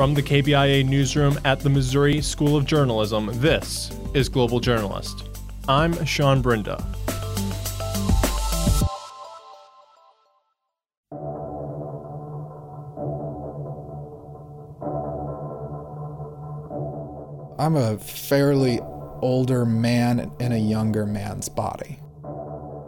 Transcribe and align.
From 0.00 0.14
the 0.14 0.22
KBIA 0.22 0.88
newsroom 0.88 1.38
at 1.44 1.60
the 1.60 1.68
Missouri 1.68 2.22
School 2.22 2.56
of 2.56 2.64
Journalism, 2.64 3.28
this 3.34 3.90
is 4.14 4.30
Global 4.30 4.58
Journalist. 4.58 5.38
I'm 5.68 6.06
Sean 6.06 6.42
Brinda. 6.42 6.82
I'm 17.58 17.76
a 17.76 17.98
fairly 17.98 18.80
older 19.20 19.66
man 19.66 20.32
in 20.40 20.52
a 20.52 20.58
younger 20.58 21.04
man's 21.04 21.50
body. 21.50 22.00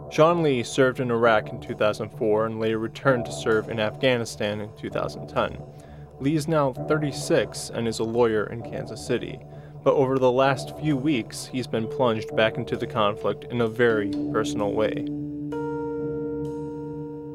Sean 0.09 0.41
Lee 0.41 0.63
served 0.63 0.99
in 0.99 1.11
Iraq 1.11 1.49
in 1.49 1.61
2004 1.61 2.47
and 2.47 2.59
later 2.59 2.79
returned 2.79 3.25
to 3.25 3.31
serve 3.31 3.69
in 3.69 3.79
Afghanistan 3.79 4.61
in 4.61 4.75
2010. 4.77 5.72
Lee 6.19 6.35
is 6.35 6.47
now 6.47 6.73
36 6.73 7.71
and 7.73 7.87
is 7.87 7.99
a 7.99 8.03
lawyer 8.03 8.45
in 8.45 8.61
Kansas 8.61 9.05
City, 9.05 9.39
but 9.83 9.95
over 9.95 10.17
the 10.17 10.31
last 10.31 10.77
few 10.77 10.95
weeks, 10.95 11.45
he's 11.45 11.67
been 11.67 11.87
plunged 11.87 12.35
back 12.35 12.57
into 12.57 12.77
the 12.77 12.87
conflict 12.87 13.45
in 13.45 13.61
a 13.61 13.67
very 13.67 14.11
personal 14.31 14.73
way. 14.73 15.05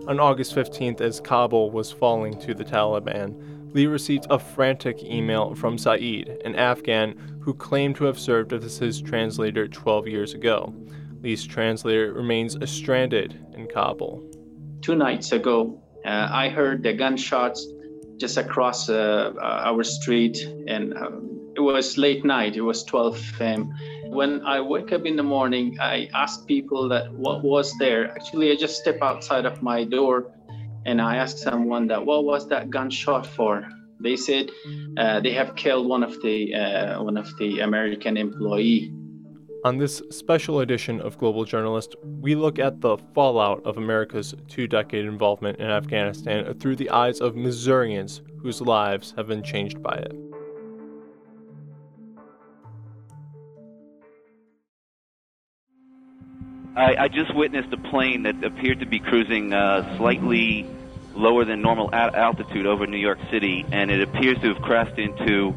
On 0.09 0.19
August 0.19 0.55
15th, 0.55 1.03
as 1.03 1.21
Kabul 1.21 1.71
was 1.71 1.93
falling 1.93 2.39
to 2.41 2.55
the 2.55 2.65
Taliban, 2.65 3.75
Lee 3.75 3.87
received 3.87 4.27
a 4.31 4.39
frantic 4.39 5.03
email 5.03 5.55
from 5.55 5.77
Saeed, 5.77 6.29
an 6.47 6.55
Afghan 6.57 7.39
who 7.43 7.53
claimed 7.53 7.97
to 7.97 8.05
have 8.05 8.19
served 8.19 8.55
as 8.55 8.79
his 8.79 9.03
translator 9.03 9.69
12 9.69 10.09
years 10.09 10.33
ago. 10.33 10.75
Lee's 11.21 11.47
translator 11.47 12.13
remains 12.15 12.57
stranded 12.71 13.39
in 13.55 13.67
Kabul. 13.67 14.25
Two 14.81 14.95
nights 14.95 15.33
ago, 15.33 15.79
uh, 16.07 16.29
I 16.31 16.49
heard 16.49 16.83
the 16.83 16.95
gunshots 16.95 17.67
just 18.19 18.37
across 18.37 18.89
uh, 18.89 19.33
our 19.41 19.83
street, 19.85 20.39
and 20.67 20.97
um, 20.97 21.53
it 21.57 21.61
was 21.61 21.97
late 21.99 22.25
night. 22.25 22.57
It 22.57 22.63
was 22.63 22.85
12 22.85 23.41
a.m. 23.41 23.75
When 24.11 24.43
I 24.43 24.61
wake 24.61 24.93
up 24.93 25.05
in 25.07 25.17
the 25.17 25.23
morning, 25.23 25.77
I 25.81 26.09
ask 26.15 26.47
people 26.47 26.89
that 26.89 27.13
what 27.13 27.43
was 27.43 27.73
there. 27.79 28.11
Actually, 28.11 28.51
I 28.53 28.57
just 28.57 28.77
step 28.77 28.99
outside 29.03 29.45
of 29.47 29.63
my 29.63 29.85
door, 29.85 30.33
and 30.87 31.01
I 31.01 31.17
ask 31.17 31.39
someone 31.39 31.87
that 31.89 32.05
what 32.05 32.25
was 32.25 32.49
that 32.49 32.71
gunshot 32.71 33.27
for. 33.27 33.69
They 34.01 34.17
said 34.17 34.51
uh, 34.97 35.21
they 35.21 35.33
have 35.33 35.57
killed 35.57 35.89
one 35.89 36.03
of 36.03 36.21
the 36.23 36.55
uh, 36.55 37.03
one 37.03 37.17
of 37.17 37.29
the 37.39 37.61
American 37.61 38.17
employee 38.17 38.93
on 39.65 39.79
this 39.79 40.03
special 40.11 40.61
edition 40.61 41.01
of 41.01 41.19
Global 41.19 41.45
Journalist, 41.45 41.97
we 42.21 42.35
look 42.35 42.59
at 42.59 42.81
the 42.81 42.97
fallout 43.15 43.65
of 43.67 43.77
America's 43.77 44.35
two 44.47 44.67
decade 44.67 45.05
involvement 45.05 45.59
in 45.59 45.67
Afghanistan 45.67 46.55
through 46.59 46.77
the 46.77 46.91
eyes 46.91 47.21
of 47.21 47.35
Missourians 47.35 48.23
whose 48.41 48.61
lives 48.61 49.15
have 49.17 49.27
been 49.27 49.43
changed 49.43 49.83
by 49.83 49.95
it. 49.95 50.13
I, 56.77 56.95
I 57.05 57.09
just 57.09 57.35
witnessed 57.35 57.73
a 57.73 57.91
plane 57.91 58.23
that 58.23 58.45
appeared 58.45 58.79
to 58.81 58.87
be 58.87 59.01
cruising 59.01 59.53
uh, 59.53 59.97
slightly 59.97 60.65
lower 61.17 61.45
than 61.45 61.61
normal 61.61 61.93
altitude 61.93 62.67
over 62.67 62.87
New 62.87 62.99
York 62.99 63.19
City, 63.33 63.67
and 63.73 63.91
it 63.91 64.01
appears 64.01 64.39
to 64.43 64.55
have 64.55 64.63
crashed 64.63 64.97
into, 64.97 65.53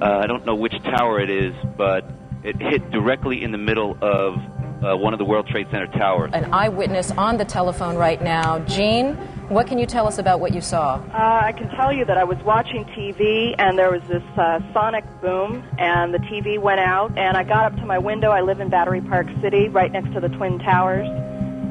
uh, 0.00 0.20
I 0.22 0.26
don't 0.26 0.46
know 0.46 0.54
which 0.54 0.72
tower 0.82 1.20
it 1.20 1.28
is, 1.28 1.54
but 1.76 2.13
it 2.44 2.60
hit 2.60 2.90
directly 2.90 3.42
in 3.42 3.52
the 3.52 3.58
middle 3.58 3.96
of 4.02 4.36
uh, 4.84 4.96
one 4.96 5.14
of 5.14 5.18
the 5.18 5.24
World 5.24 5.46
Trade 5.46 5.66
Center 5.70 5.86
towers. 5.86 6.30
An 6.34 6.52
eyewitness 6.52 7.10
on 7.12 7.38
the 7.38 7.44
telephone 7.44 7.96
right 7.96 8.22
now. 8.22 8.58
Jean, 8.60 9.14
what 9.48 9.66
can 9.66 9.78
you 9.78 9.86
tell 9.86 10.06
us 10.06 10.18
about 10.18 10.40
what 10.40 10.54
you 10.54 10.60
saw? 10.60 10.96
Uh, 10.96 11.40
I 11.44 11.52
can 11.52 11.68
tell 11.70 11.92
you 11.92 12.04
that 12.04 12.18
I 12.18 12.24
was 12.24 12.38
watching 12.44 12.84
TV 12.86 13.54
and 13.58 13.78
there 13.78 13.90
was 13.90 14.02
this 14.08 14.22
uh, 14.36 14.60
sonic 14.72 15.04
boom 15.22 15.64
and 15.78 16.12
the 16.12 16.18
TV 16.18 16.58
went 16.58 16.80
out 16.80 17.16
and 17.16 17.36
I 17.36 17.44
got 17.44 17.72
up 17.72 17.78
to 17.78 17.86
my 17.86 17.98
window. 17.98 18.30
I 18.30 18.42
live 18.42 18.60
in 18.60 18.68
Battery 18.68 19.00
Park 19.00 19.26
City, 19.40 19.68
right 19.68 19.90
next 19.90 20.12
to 20.12 20.20
the 20.20 20.28
Twin 20.28 20.58
Towers. 20.58 21.08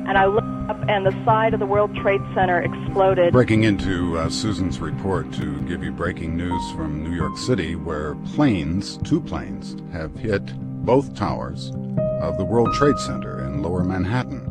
And 0.06 0.18
I 0.18 0.26
looked 0.26 0.48
up 0.70 0.78
and 0.90 1.06
the 1.06 1.12
side 1.24 1.54
of 1.54 1.60
the 1.60 1.66
World 1.66 1.96
Trade 1.96 2.22
Center 2.34 2.62
exploded. 2.62 3.32
Breaking 3.32 3.64
into 3.64 4.18
uh, 4.18 4.30
Susan's 4.30 4.80
report 4.80 5.32
to 5.34 5.62
give 5.62 5.84
you 5.84 5.92
breaking 5.92 6.36
news 6.36 6.72
from 6.72 7.04
New 7.04 7.16
York 7.16 7.38
City, 7.38 7.76
where 7.76 8.16
planes, 8.16 8.98
two 8.98 9.22
planes, 9.22 9.78
have 9.94 10.16
hit 10.16 10.42
both 10.84 11.16
towers 11.16 11.72
of 12.20 12.38
the 12.38 12.44
World 12.44 12.74
Trade 12.74 12.98
Center 12.98 13.46
in 13.46 13.62
lower 13.62 13.86
Manhattan. 13.86 14.50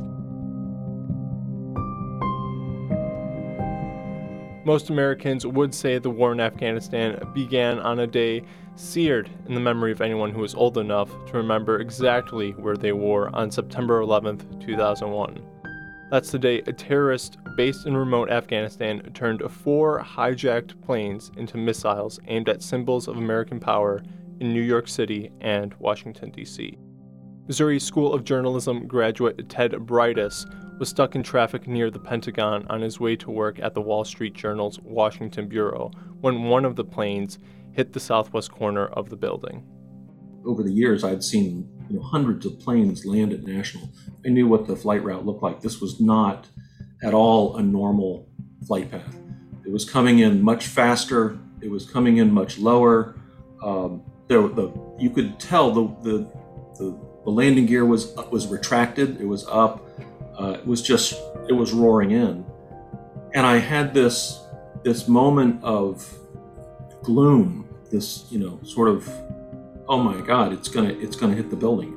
Most 4.64 4.88
Americans 4.88 5.46
would 5.46 5.74
say 5.74 5.98
the 5.98 6.08
war 6.08 6.32
in 6.32 6.40
Afghanistan 6.40 7.20
began 7.34 7.78
on 7.80 7.98
a 7.98 8.06
day 8.06 8.42
seared 8.76 9.28
in 9.46 9.54
the 9.54 9.60
memory 9.60 9.92
of 9.92 10.00
anyone 10.00 10.30
who 10.30 10.42
is 10.42 10.54
old 10.54 10.78
enough 10.78 11.10
to 11.26 11.36
remember 11.36 11.80
exactly 11.80 12.52
where 12.52 12.78
they 12.78 12.92
were 12.92 13.28
on 13.36 13.50
September 13.50 14.00
11, 14.00 14.60
2001. 14.60 15.38
That's 16.10 16.30
the 16.30 16.38
day 16.38 16.62
a 16.66 16.72
terrorist 16.72 17.36
based 17.56 17.86
in 17.86 17.94
remote 17.94 18.30
Afghanistan 18.30 19.02
turned 19.12 19.42
four 19.50 20.00
hijacked 20.00 20.80
planes 20.80 21.30
into 21.36 21.58
missiles 21.58 22.20
aimed 22.28 22.48
at 22.48 22.62
symbols 22.62 23.08
of 23.08 23.18
American 23.18 23.60
power 23.60 24.02
in 24.42 24.52
New 24.52 24.60
York 24.60 24.88
City 24.88 25.30
and 25.40 25.72
Washington, 25.74 26.32
D.C. 26.32 26.76
Missouri 27.46 27.78
School 27.78 28.12
of 28.12 28.24
Journalism 28.24 28.88
graduate 28.88 29.48
Ted 29.48 29.70
Bridis 29.70 30.46
was 30.80 30.88
stuck 30.88 31.14
in 31.14 31.22
traffic 31.22 31.68
near 31.68 31.92
the 31.92 32.00
Pentagon 32.00 32.66
on 32.68 32.80
his 32.80 32.98
way 32.98 33.14
to 33.14 33.30
work 33.30 33.60
at 33.60 33.72
the 33.72 33.80
Wall 33.80 34.04
Street 34.04 34.34
Journal's 34.34 34.80
Washington 34.80 35.46
Bureau 35.46 35.92
when 36.22 36.42
one 36.42 36.64
of 36.64 36.74
the 36.74 36.82
planes 36.82 37.38
hit 37.70 37.92
the 37.92 38.00
southwest 38.00 38.50
corner 38.50 38.86
of 38.86 39.10
the 39.10 39.16
building. 39.16 39.64
Over 40.44 40.64
the 40.64 40.72
years, 40.72 41.04
I'd 41.04 41.22
seen 41.22 41.68
you 41.88 41.98
know, 41.98 42.02
hundreds 42.02 42.44
of 42.44 42.58
planes 42.58 43.06
land 43.06 43.32
at 43.32 43.44
National. 43.44 43.88
I 44.26 44.30
knew 44.30 44.48
what 44.48 44.66
the 44.66 44.74
flight 44.74 45.04
route 45.04 45.24
looked 45.24 45.44
like. 45.44 45.60
This 45.60 45.80
was 45.80 46.00
not 46.00 46.48
at 47.00 47.14
all 47.14 47.58
a 47.58 47.62
normal 47.62 48.28
flight 48.66 48.90
path. 48.90 49.16
It 49.64 49.70
was 49.70 49.88
coming 49.88 50.18
in 50.18 50.42
much 50.42 50.66
faster. 50.66 51.38
It 51.60 51.70
was 51.70 51.88
coming 51.88 52.16
in 52.16 52.34
much 52.34 52.58
lower. 52.58 53.14
Um, 53.62 54.02
there, 54.32 54.48
the 54.48 54.72
you 54.98 55.10
could 55.10 55.38
tell 55.38 55.70
the, 55.70 55.84
the 56.02 56.26
the, 56.78 56.98
the 57.24 57.30
landing 57.30 57.66
gear 57.66 57.84
was 57.84 58.14
was 58.30 58.46
retracted. 58.46 59.20
It 59.20 59.26
was 59.26 59.46
up. 59.46 59.86
Uh, 60.38 60.56
it 60.58 60.66
was 60.66 60.82
just 60.82 61.14
it 61.48 61.52
was 61.52 61.72
roaring 61.72 62.12
in, 62.12 62.44
and 63.34 63.46
I 63.46 63.58
had 63.58 63.92
this 63.92 64.40
this 64.82 65.06
moment 65.06 65.62
of 65.62 66.18
gloom. 67.02 67.68
This 67.90 68.26
you 68.30 68.38
know 68.38 68.58
sort 68.62 68.88
of 68.88 69.08
oh 69.86 69.98
my 69.98 70.18
god 70.26 70.52
it's 70.54 70.68
gonna 70.68 70.94
it's 71.04 71.16
gonna 71.16 71.34
hit 71.34 71.50
the 71.50 71.56
building, 71.56 71.92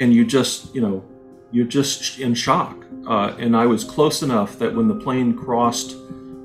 and 0.00 0.12
you 0.12 0.26
just 0.26 0.74
you 0.74 0.82
know 0.82 1.02
you're 1.50 1.66
just 1.66 2.18
in 2.18 2.34
shock. 2.34 2.76
Uh, 3.08 3.34
and 3.38 3.56
I 3.56 3.64
was 3.64 3.82
close 3.82 4.22
enough 4.22 4.58
that 4.58 4.74
when 4.74 4.86
the 4.86 4.94
plane 4.94 5.34
crossed 5.34 5.92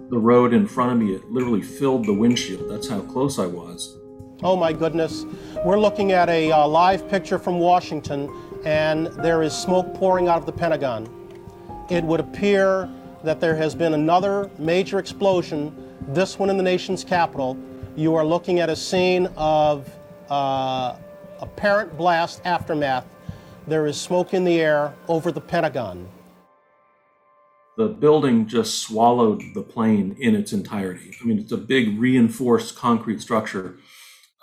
the 0.09 0.17
road 0.17 0.53
in 0.53 0.65
front 0.65 0.93
of 0.93 0.97
me, 0.97 1.13
it 1.13 1.29
literally 1.29 1.61
filled 1.61 2.05
the 2.05 2.13
windshield. 2.13 2.71
That's 2.71 2.87
how 2.87 3.01
close 3.01 3.37
I 3.37 3.45
was. 3.45 3.97
Oh 4.43 4.57
my 4.57 4.73
goodness. 4.73 5.25
We're 5.63 5.79
looking 5.79 6.11
at 6.11 6.27
a 6.27 6.51
uh, 6.51 6.67
live 6.67 7.07
picture 7.09 7.39
from 7.39 7.57
Washington, 7.57 8.29
and 8.65 9.07
there 9.07 9.41
is 9.41 9.53
smoke 9.53 9.93
pouring 9.93 10.27
out 10.27 10.39
of 10.39 10.45
the 10.45 10.51
Pentagon. 10.51 11.09
It 11.89 12.03
would 12.03 12.19
appear 12.19 12.89
that 13.23 13.39
there 13.39 13.55
has 13.55 13.73
been 13.73 13.93
another 13.93 14.51
major 14.59 14.99
explosion, 14.99 15.73
this 16.09 16.37
one 16.37 16.49
in 16.49 16.57
the 16.57 16.63
nation's 16.63 17.03
capital. 17.03 17.57
You 17.95 18.13
are 18.15 18.25
looking 18.25 18.59
at 18.59 18.69
a 18.69 18.75
scene 18.75 19.27
of 19.37 19.89
uh, 20.29 20.97
apparent 21.39 21.97
blast 21.97 22.41
aftermath. 22.43 23.05
There 23.67 23.87
is 23.87 23.99
smoke 23.99 24.33
in 24.33 24.43
the 24.43 24.59
air 24.59 24.93
over 25.07 25.31
the 25.31 25.41
Pentagon. 25.41 26.09
The 27.77 27.87
building 27.87 28.47
just 28.47 28.79
swallowed 28.79 29.43
the 29.53 29.61
plane 29.61 30.17
in 30.19 30.35
its 30.35 30.51
entirety. 30.51 31.15
I 31.21 31.25
mean, 31.25 31.39
it's 31.39 31.51
a 31.53 31.57
big 31.57 31.97
reinforced 31.99 32.75
concrete 32.75 33.21
structure 33.21 33.77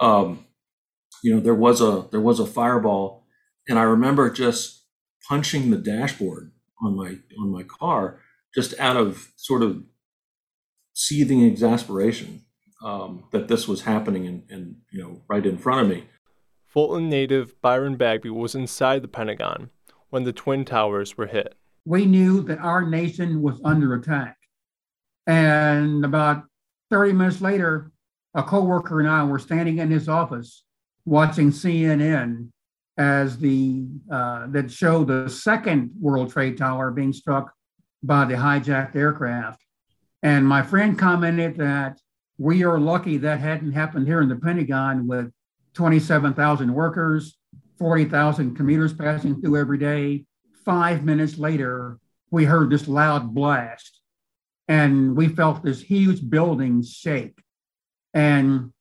um, 0.03 0.47
you 1.23 1.35
know, 1.35 1.41
there 1.41 1.55
was 1.55 1.81
a 1.81 2.09
there 2.11 2.21
was 2.21 2.41
a 2.41 2.47
fireball, 2.47 3.25
and 3.69 3.79
I 3.79 3.83
remember 3.83 4.29
just 4.31 4.85
punching 5.29 5.71
the 5.71 5.79
dashboard 5.79 6.53
on 6.83 6.97
my 6.97 7.19
on 7.39 7.51
my 7.51 7.63
car 7.63 8.21
just 8.55 8.79
out 8.79 8.97
of 8.97 9.29
sort 9.37 9.63
of 9.63 9.85
seething 10.93 11.43
exasperation 11.43 12.45
um, 12.85 13.25
that 13.31 13.49
this 13.49 13.67
was 13.67 13.83
happening 13.83 14.27
and, 14.27 14.43
and 14.51 14.77
you 14.91 15.01
know 15.01 15.23
right 15.29 15.47
in 15.47 15.57
front 15.57 15.83
of 15.83 15.89
me. 15.89 16.05
Fulton 16.67 17.09
native 17.09 17.61
Byron 17.63 17.97
Bagby 17.97 18.31
was 18.31 18.55
inside 18.55 19.03
the 19.03 19.09
Pentagon 19.09 19.71
when 20.11 20.25
the 20.25 20.33
Twin 20.33 20.65
Towers 20.65 21.17
were 21.17 21.27
hit. 21.27 21.55
We 21.85 22.07
knew 22.07 22.43
that 22.45 22.59
our 22.59 22.83
nation 22.89 23.43
was 23.43 23.61
under 23.65 23.95
attack. 23.95 24.37
And 25.27 26.05
about 26.05 26.45
30 26.91 27.13
minutes 27.13 27.41
later, 27.41 27.93
a 28.35 28.43
coworker 28.43 29.01
and 29.01 29.09
I 29.09 29.25
were 29.25 29.39
standing 29.39 29.79
in 29.79 29.91
his 29.91 30.09
office 30.09 30.65
watching 31.05 31.51
CNN 31.51 32.49
as 32.97 33.39
the 33.39 33.87
uh, 34.11 34.47
that 34.49 34.71
showed 34.71 35.09
the 35.09 35.29
second 35.29 35.91
World 36.01 36.31
Trade 36.31 36.59
Tower 36.59 36.91
being 36.91 37.13
struck 37.13 37.53
by 38.03 38.25
the 38.25 38.35
hijacked 38.35 38.97
aircraft. 38.97 39.61
And 40.23 40.47
my 40.47 40.63
friend 40.63 40.99
commented 40.99 41.57
that 41.57 41.99
We 42.39 42.65
are 42.65 42.79
lucky 42.79 43.19
that 43.19 43.41
hadn't 43.41 43.73
happened 43.73 44.07
here 44.07 44.21
in 44.21 44.29
the 44.29 44.37
Pentagon 44.37 45.07
with 45.07 45.31
27,000 45.75 46.73
workers, 46.73 47.37
40,000 47.79 48.55
commuters 48.55 48.93
passing 48.93 49.41
through 49.41 49.57
every 49.59 49.79
day. 49.79 50.25
Five 50.65 51.05
minutes 51.05 51.39
later, 51.39 51.99
we 52.31 52.45
heard 52.45 52.71
this 52.71 52.89
loud 52.89 53.35
blast 53.35 54.01
and 54.69 55.17
we 55.17 55.29
felt 55.29 55.63
this 55.63 55.81
huge 55.81 56.29
building 56.29 56.83
shake. 56.83 57.39
And 58.15 58.73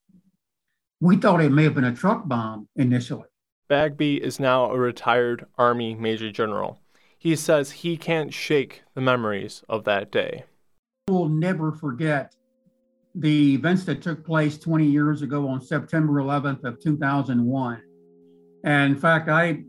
we 1.00 1.18
thought 1.18 1.42
it 1.42 1.52
may 1.52 1.64
have 1.64 1.76
been 1.76 1.84
a 1.84 1.96
truck 1.96 2.28
bomb 2.28 2.68
initially. 2.76 3.28
Bagby 3.68 4.22
is 4.22 4.40
now 4.40 4.70
a 4.70 4.78
retired 4.78 5.46
Army 5.58 5.96
Major 5.96 6.32
General. 6.32 6.80
He 7.18 7.36
says 7.36 7.72
he 7.72 7.98
can't 7.98 8.34
shake 8.34 8.84
the 8.96 9.02
memories 9.02 9.64
of 9.70 9.84
that 9.86 10.12
day. 10.12 10.44
We'll 11.08 11.30
never 11.30 11.72
forget 11.72 12.36
the 13.16 13.56
events 13.56 13.86
that 13.86 14.02
took 14.02 14.26
place 14.26 14.58
20 14.58 14.86
years 14.86 15.22
ago 15.22 15.48
on 15.48 15.62
September 15.62 16.14
11th 16.14 16.64
of 16.64 16.80
2001. 16.82 17.82
And 18.64 18.94
in 18.94 19.00
fact, 19.00 19.30
I 19.30 19.64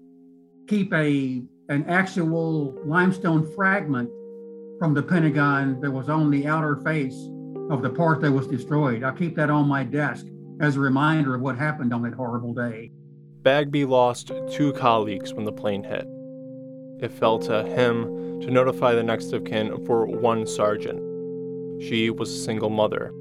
keep 0.67 0.93
a 0.93 1.43
an 1.69 1.85
actual 1.89 2.75
limestone 2.85 3.51
fragment 3.55 4.11
from 4.79 4.95
the 4.95 5.03
Pentagon 5.03 5.81
that 5.81 5.91
was 5.91 6.09
on 6.09 6.31
the 6.31 6.47
outer 6.47 6.77
face 6.77 7.29
of 7.71 7.83
the 7.83 7.91
part 7.91 8.21
that 8.21 8.33
was 8.33 8.47
destroyed. 8.47 9.03
I 9.03 9.13
keep 9.13 9.37
that 9.37 9.51
on 9.51 9.69
my 9.69 9.85
desk 9.85 10.27
as 10.61 10.77
a 10.77 10.81
reminder 10.81 11.35
of 11.35 11.41
what 11.41 11.57
happened 11.57 11.93
on 11.93 12.03
that 12.03 12.15
horrible 12.15 12.55
day. 12.55 12.91
Bagby 13.43 13.85
lost 13.85 14.31
two 14.51 14.73
colleagues 14.75 15.35
when 15.35 15.45
the 15.45 15.53
plane 15.53 15.83
hit. 15.83 16.07
It 17.01 17.11
fell 17.11 17.39
to 17.41 17.65
him 17.65 18.41
to 18.41 18.51
notify 18.51 18.95
the 18.95 19.03
next 19.03 19.33
of 19.33 19.45
kin 19.45 19.85
for 19.85 20.07
one 20.07 20.47
sergeant. 20.47 21.01
She 21.83 22.11
was 22.11 22.31
a 22.31 22.45
single 22.45 22.71
mother. 22.71 23.13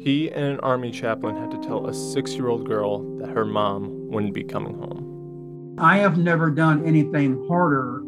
He 0.00 0.30
and 0.30 0.44
an 0.44 0.60
army 0.60 0.90
chaplain 0.90 1.36
had 1.36 1.50
to 1.50 1.66
tell 1.66 1.86
a 1.86 1.94
six 1.94 2.34
year 2.34 2.48
old 2.48 2.68
girl 2.68 3.18
that 3.18 3.30
her 3.30 3.46
mom 3.46 4.08
wouldn't 4.10 4.34
be 4.34 4.44
coming 4.44 4.74
home. 4.74 5.76
I 5.78 5.98
have 5.98 6.18
never 6.18 6.50
done 6.50 6.84
anything 6.84 7.46
harder 7.48 8.00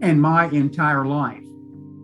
in 0.00 0.20
my 0.20 0.48
entire 0.50 1.04
life, 1.04 1.42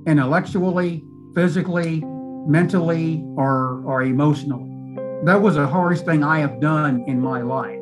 intellectually, 0.07 1.05
physically, 1.35 2.03
mentally, 2.49 3.23
or, 3.37 3.83
or 3.85 4.03
emotionally. 4.03 4.97
That 5.25 5.43
was 5.43 5.57
the 5.57 5.67
hardest 5.67 6.07
thing 6.07 6.25
I 6.25 6.39
have 6.39 6.61
done 6.61 7.05
in 7.07 7.21
my 7.21 7.43
life. 7.43 7.75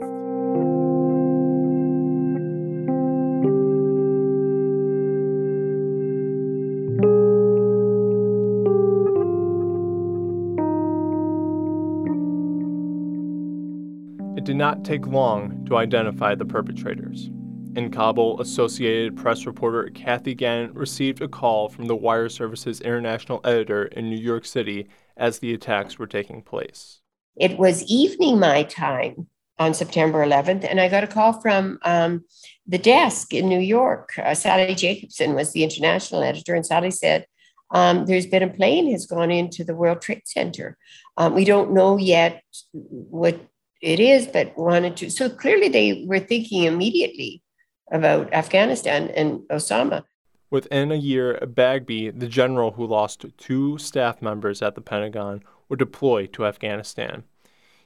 It 14.36 14.44
did 14.44 14.56
not 14.56 14.84
take 14.84 15.06
long 15.06 15.64
to 15.66 15.76
identify 15.76 16.34
the 16.34 16.44
perpetrators. 16.44 17.30
In 17.76 17.90
Kabul, 17.90 18.40
Associated 18.40 19.18
Press 19.18 19.44
reporter 19.44 19.90
Kathy 19.90 20.34
Gannon 20.34 20.72
received 20.72 21.20
a 21.20 21.28
call 21.28 21.68
from 21.68 21.84
the 21.84 21.94
Wire 21.94 22.30
Service's 22.30 22.80
international 22.80 23.38
editor 23.44 23.84
in 23.84 24.08
New 24.08 24.16
York 24.16 24.46
City 24.46 24.88
as 25.18 25.40
the 25.40 25.52
attacks 25.52 25.98
were 25.98 26.06
taking 26.06 26.40
place. 26.40 27.02
It 27.36 27.58
was 27.58 27.84
evening 27.84 28.38
my 28.38 28.62
time 28.62 29.26
on 29.58 29.74
September 29.74 30.24
11th, 30.24 30.66
and 30.66 30.80
I 30.80 30.88
got 30.88 31.04
a 31.04 31.06
call 31.06 31.34
from 31.34 31.78
um, 31.82 32.24
the 32.66 32.78
desk 32.78 33.34
in 33.34 33.46
New 33.46 33.60
York. 33.60 34.08
Uh, 34.16 34.34
Sally 34.34 34.74
Jacobsen 34.74 35.34
was 35.34 35.52
the 35.52 35.62
international 35.62 36.22
editor, 36.22 36.54
and 36.54 36.64
Sally 36.64 36.90
said, 36.90 37.26
um, 37.72 38.06
There's 38.06 38.26
been 38.26 38.42
a 38.42 38.48
plane 38.48 38.90
has 38.90 39.04
gone 39.04 39.30
into 39.30 39.64
the 39.64 39.76
World 39.76 40.00
Trade 40.00 40.22
Center. 40.24 40.78
Um, 41.18 41.34
we 41.34 41.44
don't 41.44 41.74
know 41.74 41.98
yet 41.98 42.42
what 42.72 43.38
it 43.82 44.00
is, 44.00 44.26
but 44.26 44.56
wanted 44.56 44.96
to. 44.96 45.10
So 45.10 45.28
clearly, 45.28 45.68
they 45.68 46.06
were 46.08 46.20
thinking 46.20 46.62
immediately 46.62 47.42
about 47.90 48.32
Afghanistan 48.32 49.10
and 49.10 49.40
Osama. 49.50 50.04
Within 50.50 50.92
a 50.92 50.96
year, 50.96 51.38
Bagby, 51.46 52.10
the 52.10 52.28
general 52.28 52.72
who 52.72 52.86
lost 52.86 53.24
two 53.36 53.78
staff 53.78 54.22
members 54.22 54.62
at 54.62 54.74
the 54.74 54.80
Pentagon, 54.80 55.42
would 55.68 55.78
deploy 55.78 56.26
to 56.26 56.46
Afghanistan. 56.46 57.24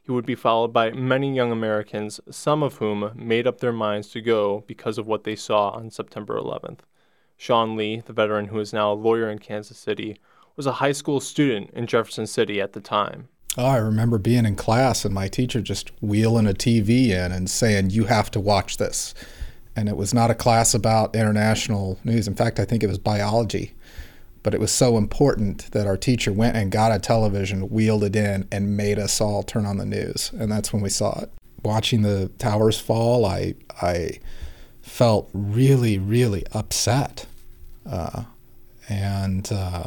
He 0.02 0.12
would 0.12 0.26
be 0.26 0.34
followed 0.34 0.72
by 0.72 0.90
many 0.90 1.34
young 1.34 1.52
Americans, 1.52 2.20
some 2.30 2.62
of 2.62 2.76
whom 2.76 3.12
made 3.14 3.46
up 3.46 3.60
their 3.60 3.72
minds 3.72 4.08
to 4.08 4.20
go 4.20 4.64
because 4.66 4.98
of 4.98 5.06
what 5.06 5.24
they 5.24 5.36
saw 5.36 5.70
on 5.70 5.90
September 5.90 6.36
11th. 6.36 6.80
Sean 7.36 7.76
Lee, 7.76 8.02
the 8.04 8.12
veteran 8.12 8.46
who 8.46 8.58
is 8.58 8.72
now 8.72 8.92
a 8.92 8.94
lawyer 8.94 9.30
in 9.30 9.38
Kansas 9.38 9.78
City, 9.78 10.18
was 10.56 10.66
a 10.66 10.72
high 10.72 10.92
school 10.92 11.20
student 11.20 11.70
in 11.70 11.86
Jefferson 11.86 12.26
City 12.26 12.60
at 12.60 12.74
the 12.74 12.80
time. 12.80 13.28
Oh, 13.56 13.64
I 13.64 13.78
remember 13.78 14.18
being 14.18 14.44
in 14.44 14.56
class 14.56 15.04
and 15.04 15.14
my 15.14 15.26
teacher 15.26 15.60
just 15.60 15.90
wheeling 16.02 16.46
a 16.46 16.52
TV 16.52 17.08
in 17.08 17.32
and 17.32 17.48
saying, 17.48 17.90
You 17.90 18.04
have 18.04 18.30
to 18.32 18.40
watch 18.40 18.76
this. 18.76 19.14
And 19.76 19.88
it 19.88 19.96
was 19.96 20.12
not 20.12 20.30
a 20.30 20.34
class 20.34 20.74
about 20.74 21.14
international 21.14 21.98
news. 22.04 22.26
In 22.26 22.34
fact, 22.34 22.58
I 22.58 22.64
think 22.64 22.82
it 22.82 22.88
was 22.88 22.98
biology. 22.98 23.74
But 24.42 24.54
it 24.54 24.60
was 24.60 24.72
so 24.72 24.96
important 24.96 25.70
that 25.72 25.86
our 25.86 25.96
teacher 25.96 26.32
went 26.32 26.56
and 26.56 26.72
got 26.72 26.92
a 26.92 26.98
television, 26.98 27.68
wheeled 27.68 28.04
it 28.04 28.16
in, 28.16 28.48
and 28.50 28.76
made 28.76 28.98
us 28.98 29.20
all 29.20 29.42
turn 29.42 29.66
on 29.66 29.76
the 29.76 29.84
news. 29.84 30.32
And 30.38 30.50
that's 30.50 30.72
when 30.72 30.82
we 30.82 30.88
saw 30.88 31.20
it. 31.20 31.30
Watching 31.62 32.02
the 32.02 32.30
towers 32.38 32.80
fall, 32.80 33.26
I, 33.26 33.54
I 33.82 34.18
felt 34.80 35.28
really, 35.34 35.98
really 35.98 36.44
upset. 36.52 37.26
Uh, 37.84 38.24
and 38.88 39.50
uh, 39.52 39.86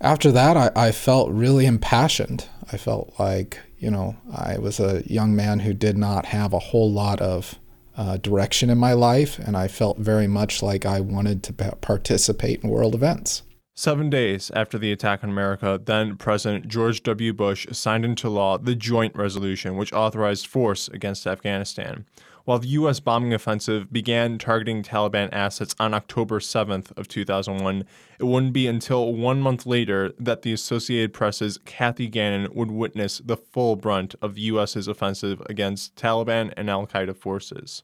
after 0.00 0.32
that, 0.32 0.56
I, 0.56 0.70
I 0.74 0.92
felt 0.92 1.30
really 1.30 1.64
impassioned. 1.64 2.46
I 2.72 2.76
felt 2.76 3.14
like, 3.18 3.60
you 3.78 3.90
know, 3.90 4.16
I 4.36 4.58
was 4.58 4.80
a 4.80 5.04
young 5.06 5.36
man 5.36 5.60
who 5.60 5.74
did 5.74 5.96
not 5.96 6.26
have 6.26 6.52
a 6.52 6.58
whole 6.58 6.90
lot 6.90 7.20
of 7.20 7.54
uh, 7.96 8.16
direction 8.16 8.70
in 8.70 8.78
my 8.78 8.92
life, 8.92 9.38
and 9.38 9.56
I 9.56 9.68
felt 9.68 9.98
very 9.98 10.26
much 10.26 10.62
like 10.62 10.84
I 10.84 11.00
wanted 11.00 11.42
to 11.44 11.52
participate 11.52 12.62
in 12.62 12.70
world 12.70 12.94
events. 12.94 13.42
Seven 13.76 14.08
days 14.08 14.52
after 14.54 14.78
the 14.78 14.92
attack 14.92 15.24
on 15.24 15.30
America, 15.30 15.80
then 15.84 16.16
President 16.16 16.68
George 16.68 17.02
W. 17.02 17.32
Bush 17.32 17.66
signed 17.72 18.04
into 18.04 18.28
law 18.28 18.56
the 18.56 18.76
Joint 18.76 19.16
Resolution, 19.16 19.76
which 19.76 19.92
authorized 19.92 20.46
force 20.46 20.86
against 20.88 21.26
Afghanistan. 21.26 22.06
While 22.44 22.58
the 22.58 22.68
U.S. 22.68 23.00
bombing 23.00 23.32
offensive 23.32 23.90
began 23.90 24.36
targeting 24.36 24.82
Taliban 24.82 25.30
assets 25.32 25.74
on 25.80 25.94
October 25.94 26.40
7th 26.40 26.94
of 26.98 27.08
2001, 27.08 27.86
it 28.18 28.24
wouldn't 28.24 28.52
be 28.52 28.66
until 28.66 29.14
one 29.14 29.40
month 29.40 29.64
later 29.64 30.12
that 30.18 30.42
the 30.42 30.52
Associated 30.52 31.14
Press's 31.14 31.56
Kathy 31.64 32.06
Gannon 32.06 32.52
would 32.52 32.70
witness 32.70 33.22
the 33.24 33.38
full 33.38 33.76
brunt 33.76 34.14
of 34.20 34.34
the 34.34 34.42
U.S.'s 34.42 34.86
offensive 34.86 35.40
against 35.46 35.96
Taliban 35.96 36.52
and 36.54 36.68
Al 36.68 36.86
Qaeda 36.86 37.16
forces. 37.16 37.82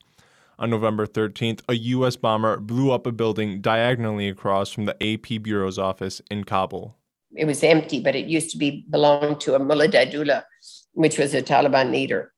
On 0.59 0.69
November 0.69 1.07
13th, 1.07 1.63
a 1.67 1.75
U.S. 1.75 2.17
bomber 2.17 2.59
blew 2.59 2.91
up 2.91 3.07
a 3.07 3.13
building 3.13 3.63
diagonally 3.63 4.29
across 4.29 4.71
from 4.71 4.85
the 4.85 4.97
AP 5.03 5.43
Bureau's 5.43 5.79
office 5.79 6.21
in 6.31 6.45
Kabul. 6.45 6.99
It 7.35 7.47
was 7.47 7.65
empty, 7.65 8.03
but 8.03 8.15
it 8.15 8.27
used 8.27 8.51
to 8.51 8.59
be 8.59 8.85
belonged 8.91 9.41
to 9.41 9.55
a 9.55 9.59
Mullah 9.59 9.89
Dadullah, 9.89 10.45
which 10.93 11.17
was 11.17 11.33
a 11.33 11.41
Taliban 11.41 11.91
leader. 11.91 12.35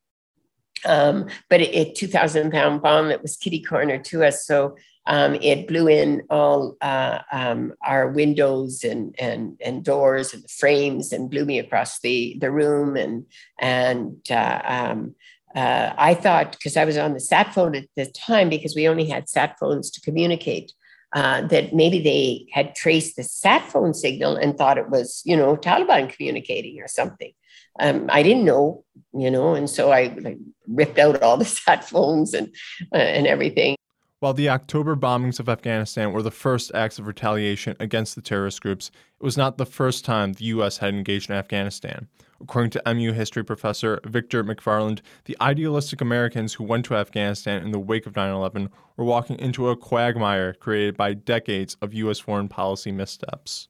Um, 0.85 1.29
but 1.49 1.61
a 1.61 1.93
2,000 1.93 2.51
pound 2.51 2.83
bomb 2.83 3.09
that 3.09 3.23
was 3.23 3.37
kitty 3.37 3.63
corner 3.63 3.99
to 3.99 4.25
us. 4.25 4.47
So 4.47 4.77
um, 5.07 5.35
it 5.37 5.67
blew 5.67 5.89
in 5.89 6.23
all 6.31 6.77
uh, 6.81 7.21
um, 7.33 7.75
our 7.85 8.09
windows 8.09 8.85
and, 8.85 9.15
and, 9.19 9.61
and 9.65 9.85
doors 9.85 10.33
and 10.33 10.43
the 10.43 10.49
frames 10.49 11.13
and 11.13 11.31
blew 11.31 11.45
me 11.45 11.59
across 11.59 12.01
the, 12.01 12.37
the 12.41 12.51
room. 12.51 12.97
And, 12.97 13.27
and 13.59 14.19
uh, 14.31 14.63
um, 14.65 15.15
uh, 15.55 15.93
I 15.97 16.15
thought, 16.15 16.53
because 16.53 16.77
I 16.77 16.85
was 16.85 16.97
on 16.97 17.15
the 17.15 17.21
sat 17.21 17.53
phone 17.53 17.75
at 17.75 17.87
the 17.97 18.07
time, 18.07 18.49
because 18.49 18.75
we 18.75 18.89
only 18.89 19.07
had 19.07 19.29
sat 19.29 19.59
phones 19.59 19.91
to 19.91 20.01
communicate, 20.01 20.73
uh, 21.15 21.43
that 21.49 21.75
maybe 21.75 22.01
they 22.01 22.47
had 22.53 22.75
traced 22.75 23.17
the 23.17 23.23
sat 23.23 23.63
phone 23.71 23.93
signal 23.93 24.37
and 24.37 24.57
thought 24.57 24.79
it 24.79 24.89
was, 24.89 25.21
you 25.25 25.37
know, 25.37 25.57
Taliban 25.57 26.09
communicating 26.09 26.81
or 26.81 26.89
something 26.89 27.33
um, 27.81 28.07
I 28.11 28.23
didn't 28.23 28.45
know, 28.45 28.85
you 29.13 29.31
know, 29.31 29.55
and 29.55 29.69
so 29.69 29.91
I 29.91 30.15
like, 30.21 30.39
ripped 30.69 30.99
out 30.99 31.23
all 31.23 31.37
the 31.37 31.45
sat 31.47 31.89
phones 31.89 32.35
and 32.35 32.53
uh, 32.93 32.99
and 32.99 33.27
everything. 33.27 33.77
While 34.21 34.35
the 34.35 34.51
October 34.51 34.95
bombings 34.95 35.41
of 35.41 35.49
Afghanistan 35.49 36.13
were 36.13 36.23
the 36.23 36.31
first 36.31 36.71
acts 36.77 37.01
of 37.01 37.09
retaliation 37.09 37.75
against 37.81 38.15
the 38.15 38.23
terrorist 38.23 38.61
groups, 38.61 38.93
it 39.21 39.25
was 39.25 39.37
not 39.37 39.59
the 39.59 39.67
first 39.67 40.05
time 40.05 40.33
the 40.33 40.45
U.S. 40.45 40.79
had 40.79 40.95
engaged 40.95 41.29
in 41.29 41.35
Afghanistan. 41.35 42.07
According 42.41 42.71
to 42.71 42.95
MU 42.95 43.13
history 43.13 43.45
professor 43.45 43.99
Victor 44.05 44.45
McFarland, 44.45 45.01
the 45.25 45.37
idealistic 45.41 46.01
Americans 46.01 46.55
who 46.55 46.63
went 46.63 46.85
to 46.85 46.95
Afghanistan 46.95 47.65
in 47.65 47.73
the 47.73 47.81
wake 47.81 48.07
of 48.07 48.15
9 48.15 48.33
11 48.33 48.69
were 48.97 49.05
walking 49.05 49.41
into 49.41 49.69
a 49.69 49.77
quagmire 49.77 50.53
created 50.55 50.97
by 50.97 51.15
decades 51.15 51.77
of 51.83 51.93
U.S. 51.95 52.21
foreign 52.21 52.49
policy 52.49 52.93
missteps. 52.93 53.67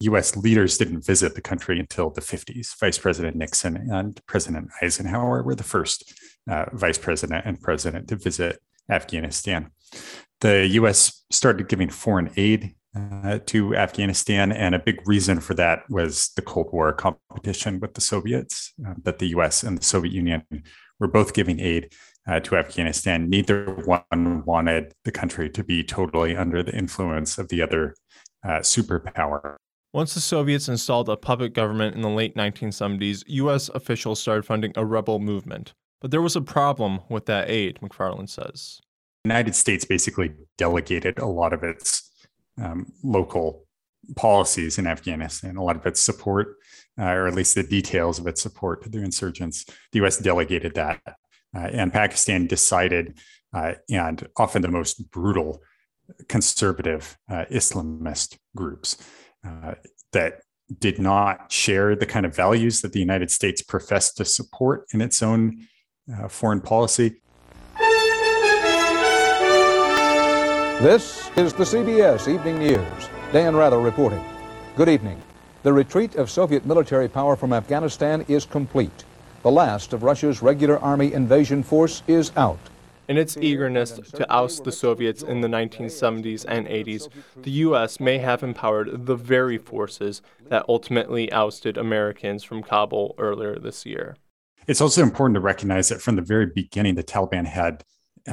US 0.00 0.36
leaders 0.36 0.76
didn't 0.78 1.04
visit 1.04 1.34
the 1.34 1.40
country 1.40 1.78
until 1.78 2.10
the 2.10 2.20
50s. 2.20 2.78
Vice 2.78 2.98
President 2.98 3.36
Nixon 3.36 3.76
and 3.90 4.20
President 4.26 4.68
Eisenhower 4.82 5.42
were 5.42 5.54
the 5.54 5.62
first 5.62 6.12
uh, 6.50 6.66
vice 6.72 6.98
president 6.98 7.44
and 7.46 7.60
president 7.60 8.08
to 8.08 8.16
visit 8.16 8.60
Afghanistan. 8.90 9.70
The 10.40 10.66
US 10.72 11.24
started 11.30 11.68
giving 11.68 11.88
foreign 11.88 12.30
aid 12.36 12.74
uh, 12.96 13.38
to 13.46 13.74
Afghanistan. 13.74 14.52
And 14.52 14.74
a 14.74 14.78
big 14.78 15.06
reason 15.06 15.40
for 15.40 15.54
that 15.54 15.82
was 15.90 16.30
the 16.36 16.42
Cold 16.42 16.68
War 16.72 16.92
competition 16.92 17.80
with 17.80 17.94
the 17.94 18.00
Soviets, 18.00 18.72
uh, 18.86 18.94
that 19.02 19.18
the 19.18 19.28
US 19.28 19.62
and 19.62 19.78
the 19.78 19.84
Soviet 19.84 20.12
Union 20.12 20.44
were 21.00 21.08
both 21.08 21.34
giving 21.34 21.60
aid 21.60 21.92
uh, 22.28 22.40
to 22.40 22.56
Afghanistan. 22.56 23.28
Neither 23.28 23.74
one 23.84 24.44
wanted 24.44 24.94
the 25.04 25.12
country 25.12 25.50
to 25.50 25.64
be 25.64 25.82
totally 25.82 26.36
under 26.36 26.62
the 26.62 26.74
influence 26.74 27.36
of 27.38 27.48
the 27.48 27.62
other 27.62 27.94
uh, 28.44 28.60
superpower. 28.60 29.56
Once 29.94 30.12
the 30.12 30.20
Soviets 30.20 30.68
installed 30.68 31.08
a 31.08 31.16
puppet 31.16 31.52
government 31.52 31.94
in 31.94 32.02
the 32.02 32.08
late 32.08 32.34
1970s, 32.34 33.22
U.S. 33.28 33.68
officials 33.68 34.18
started 34.18 34.44
funding 34.44 34.72
a 34.74 34.84
rebel 34.84 35.20
movement. 35.20 35.72
But 36.00 36.10
there 36.10 36.20
was 36.20 36.34
a 36.34 36.40
problem 36.40 36.98
with 37.08 37.26
that 37.26 37.48
aid, 37.48 37.78
McFarland 37.80 38.28
says. 38.28 38.80
The 39.22 39.30
United 39.30 39.54
States 39.54 39.84
basically 39.84 40.32
delegated 40.58 41.20
a 41.20 41.26
lot 41.26 41.52
of 41.52 41.62
its 41.62 42.10
um, 42.60 42.92
local 43.04 43.68
policies 44.16 44.78
in 44.78 44.88
Afghanistan, 44.88 45.56
a 45.56 45.62
lot 45.62 45.76
of 45.76 45.86
its 45.86 46.00
support, 46.00 46.56
uh, 46.98 47.04
or 47.04 47.28
at 47.28 47.34
least 47.34 47.54
the 47.54 47.62
details 47.62 48.18
of 48.18 48.26
its 48.26 48.42
support 48.42 48.82
to 48.82 48.88
the 48.88 48.98
insurgents. 48.98 49.64
The 49.92 50.04
US 50.04 50.18
delegated 50.18 50.74
that. 50.74 51.00
Uh, 51.06 51.68
and 51.70 51.92
Pakistan 51.92 52.48
decided, 52.48 53.20
uh, 53.52 53.74
and 53.88 54.26
often 54.36 54.60
the 54.60 54.66
most 54.66 55.08
brutal 55.12 55.62
conservative 56.28 57.16
uh, 57.30 57.44
Islamist 57.48 58.38
groups 58.56 58.96
uh, 59.46 59.74
that 60.12 60.40
did 60.78 60.98
not 60.98 61.52
share 61.52 61.94
the 61.94 62.06
kind 62.06 62.24
of 62.24 62.34
values 62.34 62.80
that 62.80 62.92
the 62.92 63.00
United 63.00 63.30
States 63.30 63.62
professed 63.62 64.16
to 64.16 64.24
support 64.24 64.86
in 64.92 65.00
its 65.00 65.22
own 65.22 65.66
uh, 66.12 66.28
foreign 66.28 66.60
policy. 66.60 67.20
This 70.80 71.30
is 71.36 71.52
the 71.52 71.64
CBS 71.64 72.28
Evening 72.28 72.58
News. 72.58 73.08
Dan 73.32 73.54
Rather 73.56 73.78
reporting. 73.78 74.24
Good 74.76 74.88
evening. 74.88 75.20
The 75.62 75.72
retreat 75.72 76.16
of 76.16 76.30
Soviet 76.30 76.66
military 76.66 77.08
power 77.08 77.36
from 77.36 77.52
Afghanistan 77.52 78.24
is 78.28 78.44
complete. 78.44 79.04
The 79.42 79.50
last 79.50 79.92
of 79.92 80.02
Russia's 80.02 80.42
regular 80.42 80.78
army 80.78 81.12
invasion 81.12 81.62
force 81.62 82.02
is 82.06 82.32
out. 82.36 82.58
In 83.08 83.18
its 83.18 83.36
eagerness 83.36 83.92
to 83.92 84.30
oust 84.32 84.64
the 84.64 84.72
Soviets 84.72 85.22
in 85.22 85.40
the 85.42 85.48
1970s 85.48 86.44
and 86.48 86.66
80s, 86.66 87.08
the 87.42 87.50
U.S. 87.50 88.00
may 88.00 88.18
have 88.18 88.42
empowered 88.42 89.06
the 89.06 89.16
very 89.16 89.58
forces 89.58 90.22
that 90.48 90.64
ultimately 90.68 91.30
ousted 91.30 91.76
Americans 91.76 92.44
from 92.44 92.62
Kabul 92.62 93.14
earlier 93.18 93.58
this 93.58 93.84
year. 93.84 94.16
It's 94.66 94.80
also 94.80 95.02
important 95.02 95.34
to 95.34 95.40
recognize 95.40 95.90
that 95.90 96.00
from 96.00 96.16
the 96.16 96.22
very 96.22 96.46
beginning, 96.46 96.94
the 96.94 97.04
Taliban 97.04 97.46
had 97.46 97.84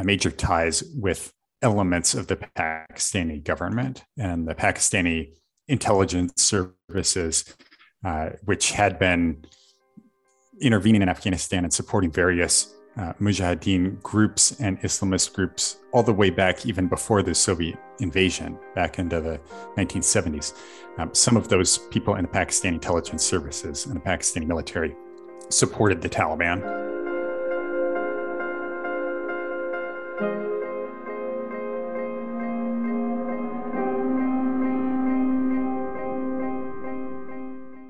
major 0.04 0.32
ties 0.32 0.84
with 0.96 1.34
elements 1.62 2.14
of 2.14 2.28
the 2.28 2.38
Pakistani 2.38 3.44
government 3.44 4.04
and 4.18 4.48
the 4.48 4.56
Pakistani 4.56 5.34
intelligence 5.68 6.34
services, 6.42 7.56
uh, 8.06 8.30
which 8.46 8.72
had 8.72 8.98
been 8.98 9.46
intervening 10.62 11.02
in 11.02 11.10
Afghanistan 11.10 11.64
and 11.64 11.74
supporting 11.74 12.12
various 12.12 12.74
uh, 12.98 13.14
Mujahideen 13.22 14.02
groups 14.02 14.60
and 14.60 14.80
Islamist 14.82 15.34
groups 15.34 15.78
all 15.92 16.04
the 16.04 16.14
way 16.14 16.30
back 16.30 16.66
even 16.66 16.88
before 16.88 17.24
the 17.24 17.34
Soviet 17.34 17.78
invasion 18.00 18.58
back 18.76 19.00
into 19.00 19.22
the 19.22 19.40
1970s. 19.78 20.54
Um, 20.98 21.14
some 21.14 21.38
of 21.38 21.48
those 21.48 21.78
people 21.78 22.16
in 22.16 22.24
the 22.24 22.30
Pakistani 22.30 22.74
intelligence 22.74 23.24
services 23.24 23.86
and 23.86 23.96
the 23.96 24.00
Pakistani 24.02 24.46
military 24.46 24.96
supported 25.50 26.02
the 26.02 26.10
Taliban. 26.10 26.82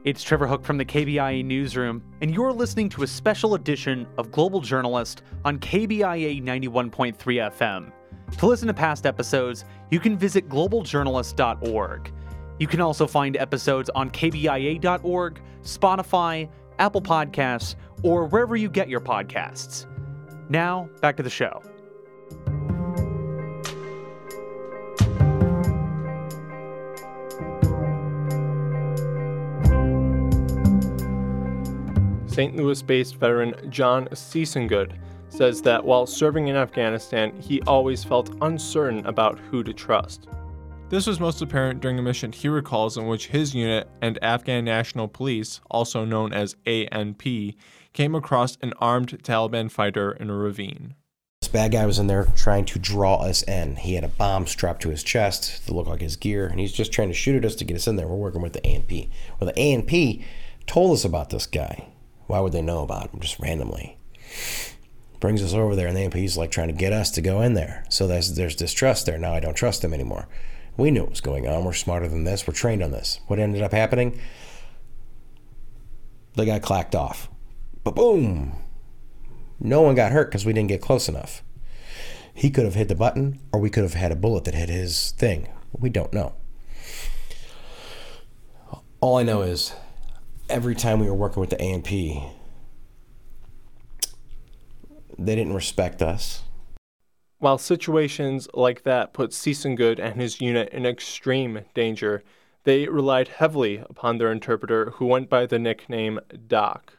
It's 0.03 0.23
Trevor 0.23 0.47
Hook 0.47 0.63
from 0.63 0.79
the 0.79 0.85
KBIA 0.85 1.45
Newsroom, 1.45 2.01
and 2.21 2.33
you're 2.33 2.51
listening 2.51 2.89
to 2.89 3.03
a 3.03 3.07
special 3.07 3.53
edition 3.53 4.07
of 4.17 4.31
Global 4.31 4.59
Journalist 4.59 5.21
on 5.45 5.59
KBIA 5.59 6.41
91.3 6.41 7.15
FM. 7.15 7.91
To 8.39 8.47
listen 8.47 8.67
to 8.67 8.73
past 8.73 9.05
episodes, 9.05 9.63
you 9.91 9.99
can 9.99 10.17
visit 10.17 10.49
globaljournalist.org. 10.49 12.11
You 12.57 12.65
can 12.65 12.81
also 12.81 13.05
find 13.05 13.37
episodes 13.37 13.91
on 13.91 14.09
KBIA.org, 14.09 15.39
Spotify, 15.61 16.49
Apple 16.79 17.01
Podcasts, 17.03 17.75
or 18.01 18.25
wherever 18.25 18.55
you 18.55 18.69
get 18.69 18.89
your 18.89 19.01
podcasts. 19.01 19.85
Now, 20.49 20.89
back 21.01 21.15
to 21.17 21.23
the 21.23 21.29
show. 21.29 21.61
St. 32.41 32.55
Louis 32.55 32.81
based 32.81 33.17
veteran 33.17 33.53
John 33.69 34.07
Seisongood 34.07 34.97
says 35.29 35.61
that 35.61 35.85
while 35.85 36.07
serving 36.07 36.47
in 36.47 36.55
Afghanistan, 36.55 37.39
he 37.39 37.61
always 37.67 38.03
felt 38.03 38.35
uncertain 38.41 39.05
about 39.05 39.37
who 39.37 39.63
to 39.63 39.71
trust. 39.71 40.27
This 40.89 41.05
was 41.05 41.19
most 41.19 41.43
apparent 41.43 41.81
during 41.81 41.99
a 41.99 42.01
mission 42.01 42.31
he 42.31 42.47
recalls 42.47 42.97
in 42.97 43.05
which 43.05 43.27
his 43.27 43.53
unit 43.53 43.87
and 44.01 44.17
Afghan 44.23 44.65
National 44.65 45.07
Police, 45.07 45.61
also 45.69 46.03
known 46.03 46.33
as 46.33 46.55
ANP, 46.65 47.53
came 47.93 48.15
across 48.15 48.57
an 48.63 48.73
armed 48.79 49.21
Taliban 49.21 49.69
fighter 49.69 50.11
in 50.13 50.31
a 50.31 50.35
ravine. 50.35 50.95
This 51.43 51.49
bad 51.49 51.73
guy 51.73 51.85
was 51.85 51.99
in 51.99 52.07
there 52.07 52.25
trying 52.35 52.65
to 52.65 52.79
draw 52.79 53.17
us 53.17 53.43
in. 53.43 53.75
He 53.75 53.93
had 53.93 54.03
a 54.03 54.07
bomb 54.07 54.47
strapped 54.47 54.81
to 54.81 54.89
his 54.89 55.03
chest 55.03 55.67
to 55.67 55.75
look 55.75 55.85
like 55.85 56.01
his 56.01 56.15
gear, 56.15 56.47
and 56.47 56.59
he's 56.59 56.73
just 56.73 56.91
trying 56.91 57.09
to 57.09 57.13
shoot 57.13 57.35
at 57.35 57.45
us 57.45 57.53
to 57.57 57.65
get 57.65 57.77
us 57.77 57.87
in 57.87 57.97
there. 57.97 58.07
We're 58.07 58.15
working 58.15 58.41
with 58.41 58.53
the 58.53 58.61
ANP. 58.61 59.11
Well, 59.39 59.51
the 59.53 59.61
ANP 59.61 60.23
told 60.65 60.93
us 60.93 61.05
about 61.05 61.29
this 61.29 61.45
guy. 61.45 61.85
Why 62.31 62.39
would 62.39 62.53
they 62.53 62.61
know 62.61 62.81
about 62.81 63.09
him 63.09 63.19
just 63.19 63.41
randomly? 63.41 63.97
Brings 65.19 65.43
us 65.43 65.53
over 65.53 65.75
there, 65.75 65.87
and 65.87 65.97
the 65.97 66.03
ANP's 66.03 66.37
like 66.37 66.49
trying 66.49 66.69
to 66.69 66.73
get 66.73 66.93
us 66.93 67.11
to 67.11 67.21
go 67.21 67.41
in 67.41 67.55
there. 67.55 67.83
So 67.89 68.07
there's, 68.07 68.35
there's 68.35 68.55
distrust 68.55 69.05
there. 69.05 69.17
Now 69.17 69.33
I 69.33 69.41
don't 69.41 69.53
trust 69.53 69.81
them 69.81 69.93
anymore. 69.93 70.29
We 70.77 70.91
knew 70.91 71.01
what 71.01 71.09
was 71.09 71.19
going 71.19 71.45
on. 71.45 71.65
We're 71.65 71.73
smarter 71.73 72.07
than 72.07 72.23
this. 72.23 72.47
We're 72.47 72.53
trained 72.53 72.81
on 72.83 72.91
this. 72.91 73.19
What 73.27 73.37
ended 73.37 73.61
up 73.61 73.73
happening? 73.73 74.17
They 76.35 76.45
got 76.45 76.61
clacked 76.61 76.95
off. 76.95 77.27
But 77.83 77.95
boom! 77.95 78.53
No 79.59 79.81
one 79.81 79.95
got 79.95 80.13
hurt 80.13 80.29
because 80.29 80.45
we 80.45 80.53
didn't 80.53 80.69
get 80.69 80.81
close 80.81 81.09
enough. 81.09 81.43
He 82.33 82.49
could 82.49 82.63
have 82.63 82.75
hit 82.75 82.87
the 82.87 82.95
button, 82.95 83.41
or 83.51 83.59
we 83.59 83.69
could 83.69 83.83
have 83.83 83.95
had 83.95 84.13
a 84.13 84.15
bullet 84.15 84.45
that 84.45 84.55
hit 84.55 84.69
his 84.69 85.11
thing. 85.11 85.49
We 85.77 85.89
don't 85.89 86.13
know. 86.13 86.35
All 89.01 89.17
I 89.17 89.23
know 89.23 89.41
is 89.41 89.73
every 90.51 90.75
time 90.75 90.99
we 90.99 91.07
were 91.07 91.15
working 91.15 91.39
with 91.39 91.49
the 91.49 91.55
ANP, 91.55 92.31
they 95.17 95.35
didn't 95.35 95.53
respect 95.53 96.01
us. 96.01 96.43
While 97.39 97.57
situations 97.57 98.47
like 98.53 98.83
that 98.83 99.13
put 99.13 99.31
Seisongood 99.31 99.97
and 99.97 100.21
his 100.21 100.41
unit 100.41 100.69
in 100.69 100.85
extreme 100.85 101.61
danger, 101.73 102.23
they 102.65 102.87
relied 102.87 103.29
heavily 103.29 103.77
upon 103.89 104.17
their 104.17 104.31
interpreter 104.31 104.91
who 104.91 105.07
went 105.07 105.29
by 105.29 105.47
the 105.47 105.57
nickname 105.57 106.19
Doc. 106.47 106.97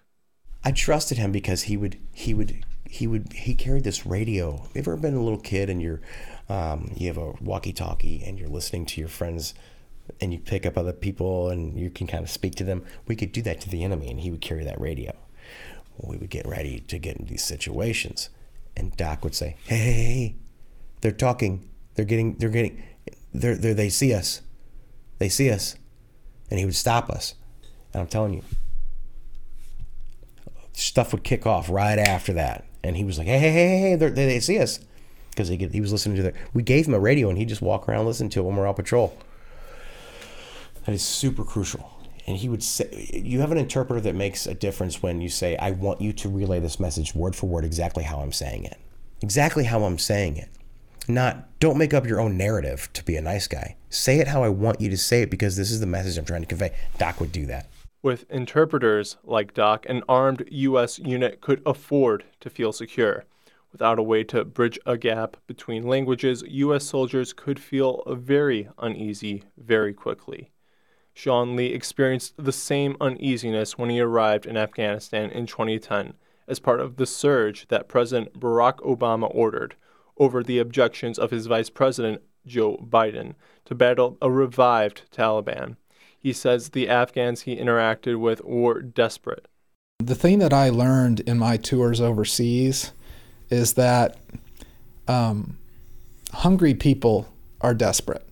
I 0.64 0.72
trusted 0.72 1.18
him 1.18 1.30
because 1.30 1.64
he 1.64 1.76
would 1.76 1.98
he 2.12 2.34
would 2.34 2.64
he 2.88 3.06
would 3.06 3.32
he 3.32 3.54
carried 3.54 3.84
this 3.84 4.04
radio. 4.04 4.66
You 4.74 4.80
ever 4.80 4.96
been 4.96 5.14
a 5.14 5.22
little 5.22 5.38
kid 5.38 5.70
and 5.70 5.80
you're 5.80 6.00
um, 6.48 6.92
you 6.96 7.06
have 7.06 7.18
a 7.18 7.32
walkie-talkie 7.40 8.22
and 8.24 8.38
you're 8.38 8.48
listening 8.48 8.86
to 8.86 9.00
your 9.00 9.08
friends 9.08 9.54
and 10.20 10.32
you 10.32 10.38
pick 10.38 10.66
up 10.66 10.76
other 10.76 10.92
people 10.92 11.48
and 11.50 11.78
you 11.78 11.90
can 11.90 12.06
kind 12.06 12.22
of 12.22 12.30
speak 12.30 12.54
to 12.56 12.64
them. 12.64 12.84
We 13.06 13.16
could 13.16 13.32
do 13.32 13.42
that 13.42 13.60
to 13.62 13.70
the 13.70 13.84
enemy, 13.84 14.10
and 14.10 14.20
he 14.20 14.30
would 14.30 14.40
carry 14.40 14.64
that 14.64 14.80
radio. 14.80 15.14
We 15.98 16.16
would 16.16 16.30
get 16.30 16.46
ready 16.46 16.80
to 16.80 16.98
get 16.98 17.16
in 17.16 17.26
these 17.26 17.44
situations, 17.44 18.30
and 18.76 18.96
Doc 18.96 19.22
would 19.24 19.34
say, 19.34 19.56
"Hey, 19.64 19.76
hey, 19.76 19.92
hey, 19.92 20.36
they're 21.00 21.12
talking. 21.12 21.68
They're 21.94 22.04
getting. 22.04 22.34
They're 22.36 22.48
getting. 22.48 22.82
They're, 23.34 23.56
they're 23.56 23.74
they 23.74 23.88
see 23.88 24.14
us. 24.14 24.40
They 25.18 25.28
see 25.28 25.50
us," 25.50 25.76
and 26.50 26.58
he 26.58 26.64
would 26.64 26.74
stop 26.74 27.10
us. 27.10 27.34
And 27.92 28.00
I'm 28.00 28.08
telling 28.08 28.32
you, 28.32 28.42
stuff 30.72 31.12
would 31.12 31.24
kick 31.24 31.46
off 31.46 31.68
right 31.68 31.98
after 31.98 32.32
that, 32.32 32.64
and 32.82 32.96
he 32.96 33.04
was 33.04 33.18
like, 33.18 33.26
"Hey, 33.26 33.38
hey, 33.38 33.50
hey, 33.50 33.78
hey, 33.80 33.94
they 33.96 34.10
they 34.10 34.40
see 34.40 34.58
us." 34.58 34.80
Because 35.30 35.48
he, 35.48 35.56
he 35.56 35.80
was 35.80 35.92
listening 35.92 36.16
to 36.16 36.22
the, 36.22 36.34
we 36.52 36.62
gave 36.62 36.86
him 36.86 36.92
a 36.92 37.00
radio 37.00 37.30
and 37.30 37.38
he'd 37.38 37.48
just 37.48 37.62
walk 37.62 37.88
around 37.88 38.00
and 38.00 38.08
listen 38.08 38.28
to 38.28 38.40
it 38.40 38.42
when 38.42 38.54
we're 38.54 38.66
on 38.66 38.74
patrol. 38.74 39.16
That 40.84 40.92
is 40.92 41.02
super 41.02 41.44
crucial. 41.44 41.88
And 42.26 42.36
he 42.36 42.48
would 42.48 42.62
say, 42.62 43.10
You 43.12 43.40
have 43.40 43.52
an 43.52 43.58
interpreter 43.58 44.00
that 44.00 44.14
makes 44.14 44.46
a 44.46 44.54
difference 44.54 45.02
when 45.02 45.20
you 45.20 45.28
say, 45.28 45.56
I 45.56 45.72
want 45.72 46.00
you 46.00 46.12
to 46.12 46.28
relay 46.28 46.60
this 46.60 46.78
message 46.78 47.14
word 47.14 47.34
for 47.34 47.48
word 47.48 47.64
exactly 47.64 48.04
how 48.04 48.20
I'm 48.20 48.32
saying 48.32 48.64
it. 48.64 48.78
Exactly 49.20 49.64
how 49.64 49.84
I'm 49.84 49.98
saying 49.98 50.36
it. 50.36 50.48
Not, 51.08 51.58
don't 51.58 51.78
make 51.78 51.92
up 51.92 52.06
your 52.06 52.20
own 52.20 52.36
narrative 52.36 52.88
to 52.92 53.04
be 53.04 53.16
a 53.16 53.20
nice 53.20 53.48
guy. 53.48 53.76
Say 53.90 54.18
it 54.20 54.28
how 54.28 54.44
I 54.44 54.48
want 54.48 54.80
you 54.80 54.88
to 54.90 54.96
say 54.96 55.22
it 55.22 55.30
because 55.30 55.56
this 55.56 55.70
is 55.70 55.80
the 55.80 55.86
message 55.86 56.16
I'm 56.16 56.24
trying 56.24 56.42
to 56.42 56.46
convey. 56.46 56.72
Doc 56.96 57.18
would 57.20 57.32
do 57.32 57.46
that. 57.46 57.66
With 58.02 58.28
interpreters 58.30 59.16
like 59.24 59.54
Doc, 59.54 59.86
an 59.88 60.02
armed 60.08 60.44
U.S. 60.50 60.98
unit 60.98 61.40
could 61.40 61.60
afford 61.66 62.24
to 62.40 62.50
feel 62.50 62.72
secure. 62.72 63.24
Without 63.72 63.98
a 63.98 64.02
way 64.02 64.22
to 64.24 64.44
bridge 64.44 64.78
a 64.86 64.96
gap 64.96 65.36
between 65.46 65.86
languages, 65.86 66.44
U.S. 66.46 66.84
soldiers 66.84 67.32
could 67.32 67.58
feel 67.58 68.02
very 68.06 68.68
uneasy 68.78 69.44
very 69.56 69.94
quickly. 69.94 70.51
Sean 71.14 71.56
Lee 71.56 71.66
experienced 71.66 72.34
the 72.36 72.52
same 72.52 72.96
uneasiness 73.00 73.76
when 73.76 73.90
he 73.90 74.00
arrived 74.00 74.46
in 74.46 74.56
Afghanistan 74.56 75.30
in 75.30 75.46
2010 75.46 76.14
as 76.48 76.58
part 76.58 76.80
of 76.80 76.96
the 76.96 77.06
surge 77.06 77.68
that 77.68 77.88
President 77.88 78.38
Barack 78.38 78.78
Obama 78.78 79.30
ordered 79.34 79.76
over 80.18 80.42
the 80.42 80.58
objections 80.58 81.18
of 81.18 81.30
his 81.30 81.46
Vice 81.46 81.70
President 81.70 82.22
Joe 82.46 82.76
Biden 82.76 83.34
to 83.64 83.74
battle 83.74 84.18
a 84.20 84.30
revived 84.30 85.02
Taliban. 85.14 85.76
He 86.18 86.32
says 86.32 86.70
the 86.70 86.88
Afghans 86.88 87.42
he 87.42 87.56
interacted 87.56 88.18
with 88.18 88.42
were 88.44 88.80
desperate. 88.80 89.46
The 89.98 90.14
thing 90.14 90.38
that 90.40 90.52
I 90.52 90.70
learned 90.70 91.20
in 91.20 91.38
my 91.38 91.56
tours 91.56 92.00
overseas 92.00 92.92
is 93.50 93.74
that 93.74 94.16
um, 95.06 95.58
hungry 96.32 96.74
people 96.74 97.28
are 97.60 97.74
desperate. 97.74 98.28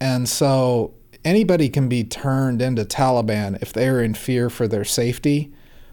And 0.00 0.28
so 0.28 0.94
anybody 1.24 1.68
can 1.68 1.88
be 1.88 2.04
turned 2.04 2.60
into 2.60 2.84
Taliban 2.84 3.60
if 3.62 3.72
they 3.72 3.88
are 3.88 4.02
in 4.02 4.14
fear 4.14 4.50
for 4.50 4.68
their 4.68 4.84
safety 4.84 5.52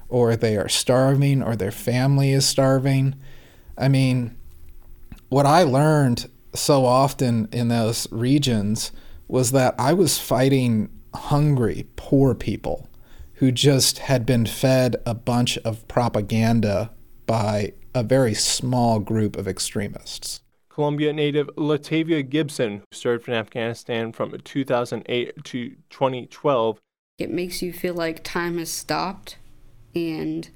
or 0.10 0.36
they 0.36 0.58
are 0.58 0.70
starving 0.70 1.42
or 1.42 1.56
their 1.56 1.72
family 1.72 2.32
is 2.32 2.46
starving. 2.46 3.16
I 3.78 3.88
mean, 3.88 4.36
what 5.30 5.46
I 5.46 5.64
learned 5.64 6.30
so 6.54 6.86
often 6.86 7.48
in 7.52 7.70
those 7.70 8.12
regions 8.12 8.92
was 9.28 9.52
that 9.52 9.74
I 9.80 9.94
was 9.94 10.20
fighting 10.20 10.90
hungry, 11.14 11.88
poor 11.96 12.36
people 12.36 12.90
who 13.36 13.52
just 13.52 14.00
had 14.00 14.26
been 14.26 14.46
fed 14.46 14.98
a 15.06 15.14
bunch 15.14 15.58
of 15.60 15.88
propaganda 15.88 16.92
by 17.26 17.74
a 17.96 18.04
very 18.04 18.34
small 18.34 19.00
group 19.00 19.38
of 19.38 19.48
extremists. 19.48 20.42
Columbia 20.74 21.12
native 21.12 21.48
Latavia 21.58 22.28
Gibson, 22.28 22.78
who 22.78 22.86
served 22.94 23.28
in 23.28 23.34
Afghanistan 23.34 24.14
from 24.14 24.32
2008 24.32 25.44
to 25.44 25.76
2012. 25.90 26.80
It 27.18 27.30
makes 27.30 27.62
you 27.62 27.74
feel 27.74 27.94
like 27.94 28.24
time 28.24 28.58
has 28.58 28.72
stopped 28.72 29.38
and 29.94 30.50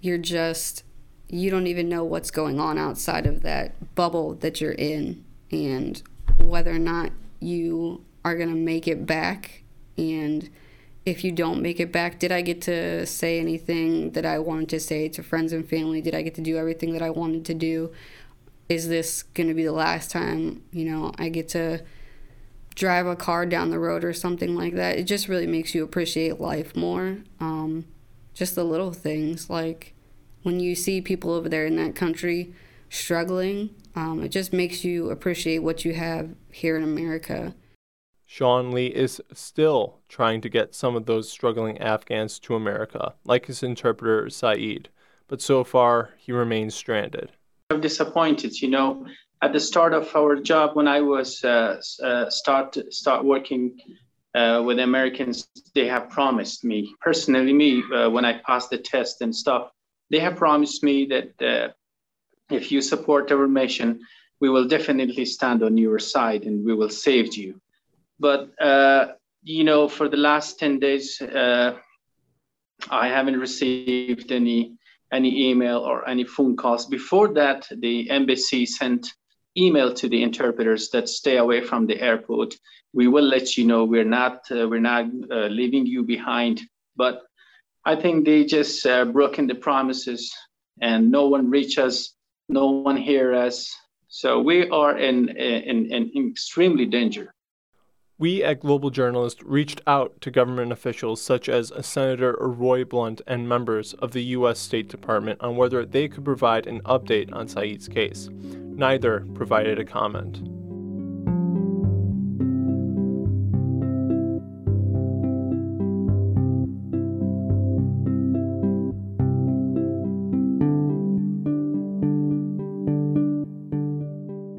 you're 0.00 0.18
just, 0.18 0.82
you 1.28 1.48
don't 1.48 1.68
even 1.68 1.88
know 1.88 2.02
what's 2.02 2.32
going 2.32 2.58
on 2.58 2.76
outside 2.76 3.24
of 3.24 3.42
that 3.42 3.94
bubble 3.94 4.34
that 4.34 4.60
you're 4.60 4.72
in 4.72 5.24
and 5.52 6.02
whether 6.38 6.72
or 6.72 6.80
not 6.80 7.12
you 7.38 8.04
are 8.24 8.36
going 8.36 8.48
to 8.48 8.56
make 8.56 8.88
it 8.88 9.06
back. 9.06 9.62
And 9.96 10.50
if 11.06 11.22
you 11.22 11.30
don't 11.30 11.62
make 11.62 11.78
it 11.78 11.92
back, 11.92 12.18
did 12.18 12.32
I 12.32 12.40
get 12.40 12.60
to 12.62 13.06
say 13.06 13.38
anything 13.38 14.10
that 14.10 14.26
I 14.26 14.40
wanted 14.40 14.68
to 14.70 14.80
say 14.80 15.08
to 15.10 15.22
friends 15.22 15.52
and 15.52 15.66
family? 15.68 16.00
Did 16.00 16.16
I 16.16 16.22
get 16.22 16.34
to 16.34 16.40
do 16.40 16.56
everything 16.56 16.92
that 16.94 17.02
I 17.02 17.10
wanted 17.10 17.44
to 17.46 17.54
do? 17.54 17.92
Is 18.70 18.88
this 18.88 19.24
going 19.24 19.48
to 19.48 19.54
be 19.54 19.64
the 19.64 19.72
last 19.72 20.12
time, 20.12 20.62
you 20.70 20.84
know, 20.84 21.12
I 21.18 21.28
get 21.28 21.48
to 21.50 21.82
drive 22.76 23.04
a 23.04 23.16
car 23.16 23.44
down 23.44 23.70
the 23.70 23.80
road 23.80 24.04
or 24.04 24.12
something 24.12 24.54
like 24.54 24.74
that? 24.74 24.96
It 24.96 25.04
just 25.04 25.28
really 25.28 25.48
makes 25.48 25.74
you 25.74 25.82
appreciate 25.82 26.40
life 26.40 26.76
more. 26.76 27.18
Um, 27.40 27.86
just 28.32 28.54
the 28.54 28.62
little 28.62 28.92
things 28.92 29.50
like 29.50 29.92
when 30.44 30.60
you 30.60 30.76
see 30.76 31.00
people 31.00 31.32
over 31.32 31.48
there 31.48 31.66
in 31.66 31.74
that 31.76 31.96
country 31.96 32.54
struggling, 32.88 33.70
um, 33.96 34.22
it 34.22 34.28
just 34.28 34.52
makes 34.52 34.84
you 34.84 35.10
appreciate 35.10 35.58
what 35.58 35.84
you 35.84 35.92
have 35.94 36.30
here 36.52 36.76
in 36.76 36.84
America. 36.84 37.56
Sean 38.24 38.70
Lee 38.70 38.86
is 38.86 39.20
still 39.34 39.98
trying 40.08 40.40
to 40.42 40.48
get 40.48 40.76
some 40.76 40.94
of 40.94 41.06
those 41.06 41.28
struggling 41.28 41.76
Afghans 41.78 42.38
to 42.38 42.54
America, 42.54 43.14
like 43.24 43.46
his 43.46 43.64
interpreter 43.64 44.30
Saeed, 44.30 44.90
but 45.26 45.42
so 45.42 45.64
far 45.64 46.10
he 46.16 46.30
remains 46.30 46.76
stranded 46.76 47.32
disappointed. 47.78 48.60
You 48.60 48.68
know, 48.68 49.06
at 49.42 49.52
the 49.52 49.60
start 49.60 49.92
of 49.94 50.14
our 50.14 50.36
job, 50.36 50.76
when 50.76 50.88
I 50.88 51.00
was 51.00 51.42
uh, 51.44 51.80
uh, 52.02 52.30
start 52.30 52.76
start 52.90 53.24
working 53.24 53.78
uh, 54.34 54.62
with 54.64 54.78
Americans, 54.78 55.48
they 55.74 55.86
have 55.86 56.10
promised 56.10 56.64
me 56.64 56.94
personally, 57.00 57.52
me 57.52 57.82
uh, 57.94 58.10
when 58.10 58.24
I 58.24 58.38
passed 58.38 58.70
the 58.70 58.78
test 58.78 59.20
and 59.22 59.34
stuff, 59.34 59.70
they 60.10 60.18
have 60.18 60.36
promised 60.36 60.82
me 60.82 61.06
that 61.06 61.42
uh, 61.42 61.68
if 62.50 62.70
you 62.72 62.80
support 62.80 63.32
our 63.32 63.48
mission, 63.48 64.00
we 64.40 64.50
will 64.50 64.66
definitely 64.66 65.24
stand 65.24 65.62
on 65.62 65.76
your 65.78 65.98
side 65.98 66.44
and 66.44 66.64
we 66.64 66.74
will 66.74 66.90
save 66.90 67.34
you. 67.36 67.60
But 68.18 68.50
uh, 68.60 69.12
you 69.42 69.64
know, 69.64 69.88
for 69.88 70.08
the 70.08 70.18
last 70.18 70.58
ten 70.58 70.78
days, 70.78 71.20
I 72.90 73.08
haven't 73.08 73.38
received 73.38 74.32
any 74.32 74.78
any 75.12 75.50
email 75.50 75.78
or 75.78 76.08
any 76.08 76.24
phone 76.24 76.56
calls. 76.56 76.86
Before 76.86 77.32
that, 77.34 77.68
the 77.70 78.10
embassy 78.10 78.66
sent 78.66 79.12
email 79.56 79.92
to 79.94 80.08
the 80.08 80.22
interpreters 80.22 80.90
that 80.90 81.08
stay 81.08 81.36
away 81.36 81.60
from 81.60 81.86
the 81.86 82.00
airport. 82.00 82.54
We 82.92 83.08
will 83.08 83.24
let 83.24 83.56
you 83.56 83.66
know 83.66 83.84
we're 83.84 84.04
not 84.04 84.50
uh, 84.50 84.68
we're 84.68 84.80
not 84.80 85.06
uh, 85.30 85.46
leaving 85.46 85.86
you 85.86 86.04
behind. 86.04 86.60
But 86.96 87.22
I 87.84 87.96
think 87.96 88.24
they 88.24 88.44
just 88.44 88.84
uh, 88.86 89.04
broken 89.06 89.46
the 89.46 89.54
promises, 89.54 90.32
and 90.80 91.10
no 91.10 91.28
one 91.28 91.50
reach 91.50 91.78
us, 91.78 92.14
no 92.48 92.70
one 92.70 92.96
hear 92.96 93.34
us. 93.34 93.74
So 94.08 94.40
we 94.40 94.68
are 94.70 94.98
in 94.98 95.28
in, 95.28 95.86
in 95.86 96.30
extremely 96.30 96.86
danger. 96.86 97.34
We 98.20 98.44
at 98.44 98.60
Global 98.60 98.90
Journalist 98.90 99.42
reached 99.44 99.80
out 99.86 100.20
to 100.20 100.30
government 100.30 100.72
officials 100.72 101.22
such 101.22 101.48
as 101.48 101.72
Senator 101.80 102.36
Roy 102.38 102.84
Blunt 102.84 103.22
and 103.26 103.48
members 103.48 103.94
of 103.94 104.12
the 104.12 104.22
U.S. 104.36 104.58
State 104.58 104.90
Department 104.90 105.40
on 105.40 105.56
whether 105.56 105.86
they 105.86 106.06
could 106.06 106.22
provide 106.22 106.66
an 106.66 106.82
update 106.82 107.32
on 107.32 107.48
Saeed's 107.48 107.88
case. 107.88 108.28
Neither 108.30 109.24
provided 109.32 109.78
a 109.78 109.86
comment. 109.86 110.42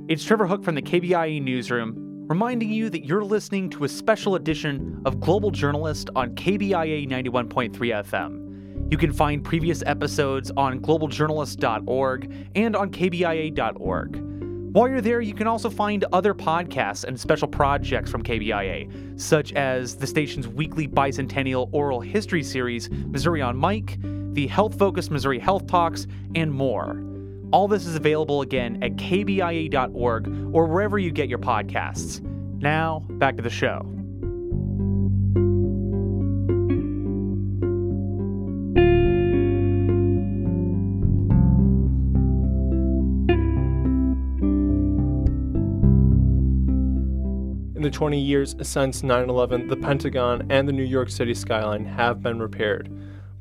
It's 0.09 0.23
Trevor 0.23 0.47
Hook 0.47 0.63
from 0.63 0.73
the 0.73 0.81
KBIA 0.81 1.43
Newsroom 1.43 2.00
reminding 2.31 2.71
you 2.71 2.89
that 2.89 3.03
you're 3.03 3.25
listening 3.25 3.69
to 3.69 3.83
a 3.83 3.89
special 3.89 4.35
edition 4.35 5.01
of 5.03 5.19
Global 5.19 5.51
Journalist 5.51 6.09
on 6.15 6.33
KBIA 6.35 7.05
91.3 7.05 7.73
FM. 7.73 8.89
You 8.89 8.97
can 8.97 9.11
find 9.11 9.43
previous 9.43 9.83
episodes 9.85 10.49
on 10.55 10.79
globaljournalist.org 10.79 12.49
and 12.55 12.73
on 12.77 12.89
kbia.org. 12.89 14.15
While 14.73 14.87
you're 14.87 15.01
there, 15.01 15.19
you 15.19 15.33
can 15.33 15.45
also 15.45 15.69
find 15.69 16.05
other 16.13 16.33
podcasts 16.33 17.03
and 17.03 17.19
special 17.19 17.49
projects 17.49 18.09
from 18.09 18.23
KBIA, 18.23 19.19
such 19.19 19.51
as 19.51 19.97
the 19.97 20.07
station's 20.07 20.47
weekly 20.47 20.87
bicentennial 20.87 21.67
oral 21.73 21.99
history 21.99 22.43
series, 22.43 22.89
Missouri 22.89 23.41
on 23.41 23.59
Mic, 23.59 23.97
the 24.31 24.47
health 24.47 24.79
focused 24.79 25.11
Missouri 25.11 25.39
Health 25.39 25.67
Talks, 25.67 26.07
and 26.33 26.49
more. 26.49 27.10
All 27.51 27.67
this 27.67 27.85
is 27.85 27.95
available 27.95 28.41
again 28.41 28.81
at 28.81 28.95
kbia.org 28.95 30.27
or 30.53 30.65
wherever 30.65 30.97
you 30.97 31.11
get 31.11 31.27
your 31.27 31.39
podcasts. 31.39 32.21
Now, 32.61 33.05
back 33.09 33.35
to 33.35 33.41
the 33.41 33.49
show. 33.49 33.85
In 47.75 47.81
the 47.81 47.89
20 47.89 48.19
years 48.19 48.55
since 48.61 49.03
9 49.03 49.29
11, 49.29 49.67
the 49.67 49.75
Pentagon 49.75 50.45
and 50.51 50.67
the 50.67 50.71
New 50.71 50.83
York 50.83 51.09
City 51.09 51.33
skyline 51.33 51.83
have 51.83 52.21
been 52.21 52.39
repaired 52.39 52.89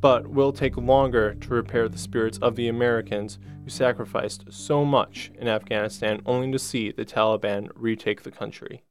but 0.00 0.28
will 0.28 0.52
take 0.52 0.76
longer 0.76 1.34
to 1.34 1.48
repair 1.50 1.88
the 1.88 1.98
spirits 1.98 2.38
of 2.38 2.56
the 2.56 2.68
Americans 2.68 3.38
who 3.64 3.70
sacrificed 3.70 4.44
so 4.50 4.84
much 4.84 5.30
in 5.38 5.48
Afghanistan 5.48 6.22
only 6.24 6.50
to 6.52 6.58
see 6.58 6.90
the 6.90 7.04
Taliban 7.04 7.68
retake 7.74 8.22
the 8.22 8.30
country. 8.30 8.82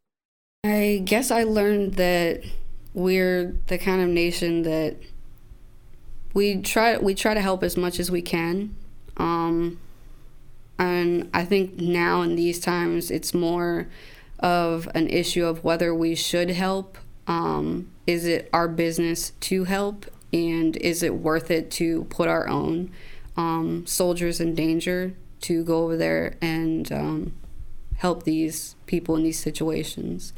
I 0.63 1.01
guess 1.03 1.31
I 1.31 1.43
learned 1.43 1.95
that 1.95 2.43
we're 2.93 3.55
the 3.67 3.77
kind 3.77 4.01
of 4.01 4.09
nation 4.09 4.63
that 4.63 4.97
we 6.33 6.61
try 6.61 6.97
we 6.97 7.15
try 7.15 7.33
to 7.33 7.41
help 7.41 7.63
as 7.63 7.77
much 7.77 7.99
as 7.99 8.11
we 8.11 8.21
can. 8.21 8.75
Um, 9.17 9.79
and 10.77 11.29
I 11.33 11.43
think 11.43 11.77
now 11.77 12.21
in 12.21 12.35
these 12.35 12.59
times 12.59 13.09
it's 13.09 13.33
more 13.33 13.87
of 14.39 14.87
an 14.95 15.09
issue 15.09 15.45
of 15.45 15.63
whether 15.63 15.93
we 15.93 16.15
should 16.15 16.51
help. 16.51 16.97
Um, 17.27 17.91
is 18.07 18.25
it 18.25 18.49
our 18.53 18.67
business 18.67 19.33
to 19.41 19.65
help 19.65 20.05
and 20.31 20.75
is 20.77 21.03
it 21.03 21.15
worth 21.15 21.49
it 21.51 21.71
to 21.71 22.05
put 22.05 22.27
our 22.27 22.47
own 22.47 22.91
um, 23.35 23.85
soldiers 23.85 24.39
in 24.39 24.55
danger 24.55 25.13
to 25.41 25.63
go 25.63 25.83
over 25.83 25.97
there 25.97 26.35
and 26.41 26.91
um, 26.91 27.33
help 27.97 28.23
these 28.23 28.75
people 28.85 29.15
in 29.15 29.23
these 29.23 29.39
situations? 29.39 30.33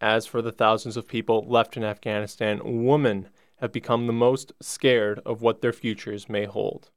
As 0.00 0.26
for 0.26 0.42
the 0.42 0.52
thousands 0.52 0.96
of 0.96 1.08
people 1.08 1.44
left 1.48 1.76
in 1.76 1.84
Afghanistan, 1.84 2.60
women 2.84 3.28
have 3.56 3.72
become 3.72 4.06
the 4.06 4.12
most 4.12 4.52
scared 4.60 5.20
of 5.26 5.42
what 5.42 5.60
their 5.60 5.72
futures 5.72 6.28
may 6.28 6.44
hold. 6.44 6.90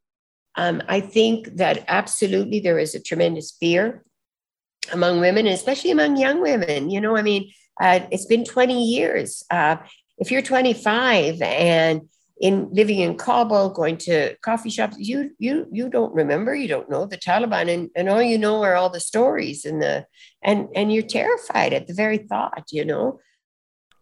Um, 0.55 0.83
I 0.87 0.99
think 0.99 1.47
that 1.55 1.83
absolutely 1.87 2.59
there 2.59 2.77
is 2.77 2.93
a 2.93 2.99
tremendous 2.99 3.51
fear 3.51 4.03
among 4.91 5.19
women, 5.19 5.47
especially 5.47 5.91
among 5.91 6.17
young 6.17 6.41
women. 6.41 6.89
You 6.89 7.01
know, 7.01 7.15
I 7.15 7.21
mean, 7.21 7.51
uh, 7.79 8.01
it's 8.11 8.25
been 8.25 8.43
20 8.43 8.83
years. 8.83 9.43
Uh, 9.49 9.77
if 10.21 10.31
you're 10.31 10.43
25 10.43 11.41
and 11.41 12.01
in 12.39 12.69
living 12.71 12.99
in 12.99 13.17
Kabul, 13.17 13.69
going 13.69 13.97
to 13.97 14.35
coffee 14.37 14.69
shops, 14.69 14.97
you 14.97 15.31
you 15.37 15.67
you 15.71 15.89
don't 15.89 16.13
remember, 16.13 16.55
you 16.55 16.67
don't 16.67 16.89
know 16.89 17.05
the 17.05 17.17
Taliban, 17.17 17.71
and, 17.71 17.89
and 17.95 18.09
all 18.09 18.21
you 18.21 18.37
know 18.37 18.63
are 18.63 18.75
all 18.75 18.89
the 18.89 18.99
stories 18.99 19.65
and 19.65 19.81
the 19.81 20.05
and 20.43 20.67
and 20.75 20.91
you're 20.91 21.03
terrified 21.03 21.73
at 21.73 21.87
the 21.87 21.93
very 21.93 22.17
thought, 22.17 22.65
you 22.71 22.85
know. 22.85 23.19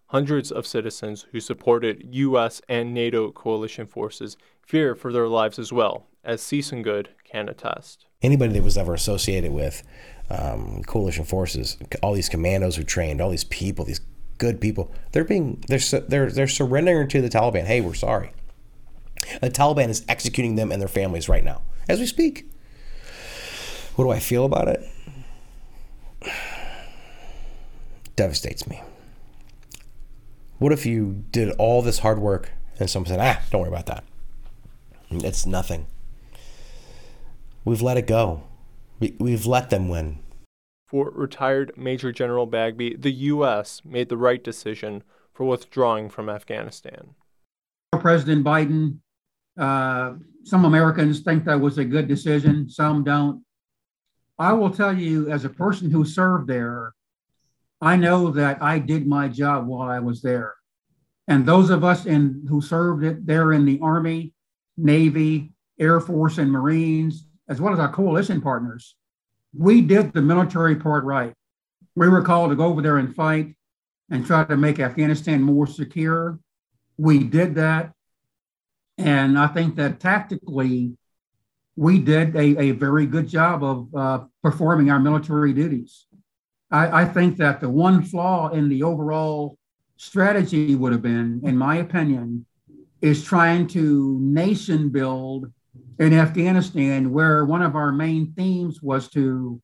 Hundreds 0.08 0.52
of 0.52 0.66
citizens 0.66 1.28
who 1.32 1.40
supported 1.40 2.04
U.S. 2.12 2.62
and 2.68 2.94
NATO 2.94 3.32
coalition 3.32 3.86
forces 3.86 4.38
fear 4.66 4.96
for 4.96 5.12
their 5.12 5.28
lives 5.28 5.60
as 5.60 5.72
well, 5.72 6.08
as 6.24 6.50
Good 6.50 7.10
can 7.30 7.48
attest. 7.50 8.06
Anybody 8.22 8.54
that 8.54 8.64
was 8.64 8.78
ever 8.78 8.94
associated 8.94 9.52
with 9.52 9.84
um, 10.30 10.82
coalition 10.88 11.26
forces, 11.26 11.78
all 12.02 12.14
these 12.14 12.30
commandos 12.30 12.76
who 12.78 12.84
trained, 12.84 13.22
all 13.22 13.30
these 13.30 13.44
people, 13.44 13.86
these 13.86 14.02
good 14.40 14.60
people, 14.60 14.92
they're 15.12 15.24
being 15.24 15.64
they're 15.68 16.02
they're 16.08 16.32
they're 16.32 16.48
surrendering 16.48 17.08
to 17.10 17.22
the 17.22 17.30
Taliban. 17.30 17.66
Hey, 17.66 17.82
we're 17.82 17.94
sorry. 17.94 18.32
The 19.42 19.52
Taliban 19.52 19.90
is 19.90 20.04
executing 20.08 20.56
them 20.56 20.72
and 20.72 20.82
their 20.82 20.88
families 20.88 21.30
right 21.30 21.44
now 21.44 21.62
as 21.88 22.00
we 22.00 22.08
speak. 22.08 22.50
What 23.96 24.06
do 24.06 24.12
I 24.12 24.20
feel 24.20 24.46
about 24.46 24.68
it? 24.68 24.82
Devastates 28.16 28.68
me. 28.68 28.82
What 30.58 30.72
if 30.72 30.86
you 30.86 31.24
did 31.32 31.52
all 31.58 31.82
this 31.82 32.00
hard 32.00 32.20
work 32.20 32.52
and 32.80 32.90
someone 32.90 33.10
said, 33.10 33.20
ah, 33.20 33.42
don't 33.52 33.62
worry 33.62 33.70
about 33.70 33.86
that? 33.88 34.04
It's 35.10 35.46
nothing. 35.46 35.88
We've 37.66 37.82
let 37.82 37.98
it 37.98 38.08
go. 38.08 38.44
We've 39.00 39.46
let 39.46 39.70
them 39.70 39.90
win. 39.90 40.20
For 40.90 41.12
retired 41.12 41.74
Major 41.78 42.12
General 42.12 42.48
Bagby, 42.48 42.96
the 42.96 43.12
U.S. 43.12 43.84
made 43.86 44.10
the 44.10 44.18
right 44.18 44.44
decision 44.44 45.04
for 45.32 45.46
withdrawing 45.46 46.10
from 46.10 46.30
Afghanistan. 46.30 47.14
President 48.00 48.44
Biden, 48.44 48.98
uh, 49.56 50.14
some 50.44 50.66
Americans 50.66 51.20
think 51.20 51.46
that 51.46 51.62
was 51.62 51.78
a 51.78 51.86
good 51.86 52.08
decision, 52.08 52.68
some 52.68 53.04
don't. 53.04 53.44
I 54.40 54.52
will 54.54 54.72
tell 54.72 54.98
you, 54.98 55.30
as 55.30 55.46
a 55.46 55.50
person 55.50 55.92
who 55.92 56.04
served 56.04 56.48
there, 56.48 56.96
I 57.80 57.96
know 57.96 58.32
that 58.32 58.60
I 58.60 58.80
did 58.80 59.06
my 59.06 59.28
job 59.28 59.68
while 59.68 59.88
I 59.88 60.00
was 60.00 60.24
there. 60.24 60.56
And 61.28 61.46
those 61.46 61.70
of 61.70 61.84
us 61.84 62.08
in, 62.08 62.48
who 62.50 62.62
served 62.62 63.28
there 63.28 63.54
in 63.54 63.64
the 63.64 63.80
Army, 63.84 64.34
Navy, 64.76 65.54
Air 65.80 66.00
Force, 66.00 66.40
and 66.40 66.52
Marines, 66.52 67.28
as 67.48 67.62
well 67.62 67.74
as 67.74 67.80
our 67.80 67.94
coalition 67.94 68.42
partners, 68.42 68.96
we 69.54 69.82
did 69.82 70.14
the 70.14 70.22
military 70.22 70.76
part 70.76 71.04
right. 71.04 71.34
We 71.96 72.08
were 72.08 72.22
called 72.22 72.52
to 72.52 72.56
go 72.56 72.66
over 72.66 72.82
there 72.82 72.98
and 72.98 73.14
fight 73.14 73.56
and 74.10 74.26
try 74.26 74.44
to 74.46 74.58
make 74.58 74.80
Afghanistan 74.80 75.42
more 75.42 75.68
secure. 75.68 76.40
We 76.98 77.24
did 77.24 77.56
that. 77.56 77.92
And 78.98 79.40
I 79.40 79.48
think 79.48 79.76
that 79.76 80.00
tactically, 80.00 80.98
we 81.76 82.00
did 82.00 82.36
a, 82.36 82.60
a 82.60 82.72
very 82.72 83.06
good 83.06 83.28
job 83.28 83.64
of 83.64 83.96
uh, 83.96 84.26
performing 84.44 84.92
our 84.92 85.00
military 85.00 85.54
duties. 85.54 86.06
I, 86.70 87.04
I 87.04 87.06
think 87.06 87.38
that 87.38 87.62
the 87.62 87.70
one 87.70 88.04
flaw 88.04 88.50
in 88.50 88.68
the 88.68 88.84
overall 88.84 89.58
strategy 89.98 90.76
would 90.76 90.92
have 90.92 91.02
been, 91.02 91.42
in 91.44 91.58
my 91.58 91.78
opinion, 91.78 92.46
is 93.02 93.24
trying 93.24 93.68
to 93.68 94.18
nation 94.22 94.90
build 94.90 95.52
in 96.00 96.14
Afghanistan, 96.14 97.12
where 97.12 97.46
one 97.46 97.62
of 97.62 97.76
our 97.76 97.92
main 97.92 98.34
themes 98.34 98.82
was 98.82 99.10
to 99.10 99.62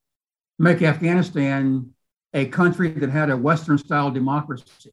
make 0.60 0.82
Afghanistan 0.82 1.90
a 2.34 2.46
country 2.48 2.90
that 2.90 3.10
had 3.10 3.30
a 3.30 3.38
Western 3.38 3.78
style 3.78 4.12
democracy. 4.12 4.92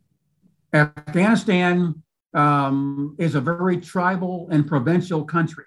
Afghanistan 0.73 2.03
um, 2.35 3.17
is 3.19 3.35
a 3.35 3.41
very 3.41 3.79
tribal 3.79 4.49
and 4.51 4.67
provincial 4.67 5.25
country. 5.25 5.65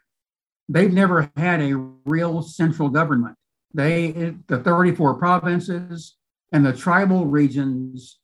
They've 0.70 0.94
never 0.94 1.30
had 1.36 1.62
a 1.62 1.76
real 2.06 2.42
central 2.42 2.90
government. 2.90 3.36
They, 3.74 4.36
the 4.48 4.60
34 4.60 5.16
provinces 5.16 6.16
and 6.52 6.66
the 6.66 6.74
tribal 6.74 7.26
regions 7.26 8.20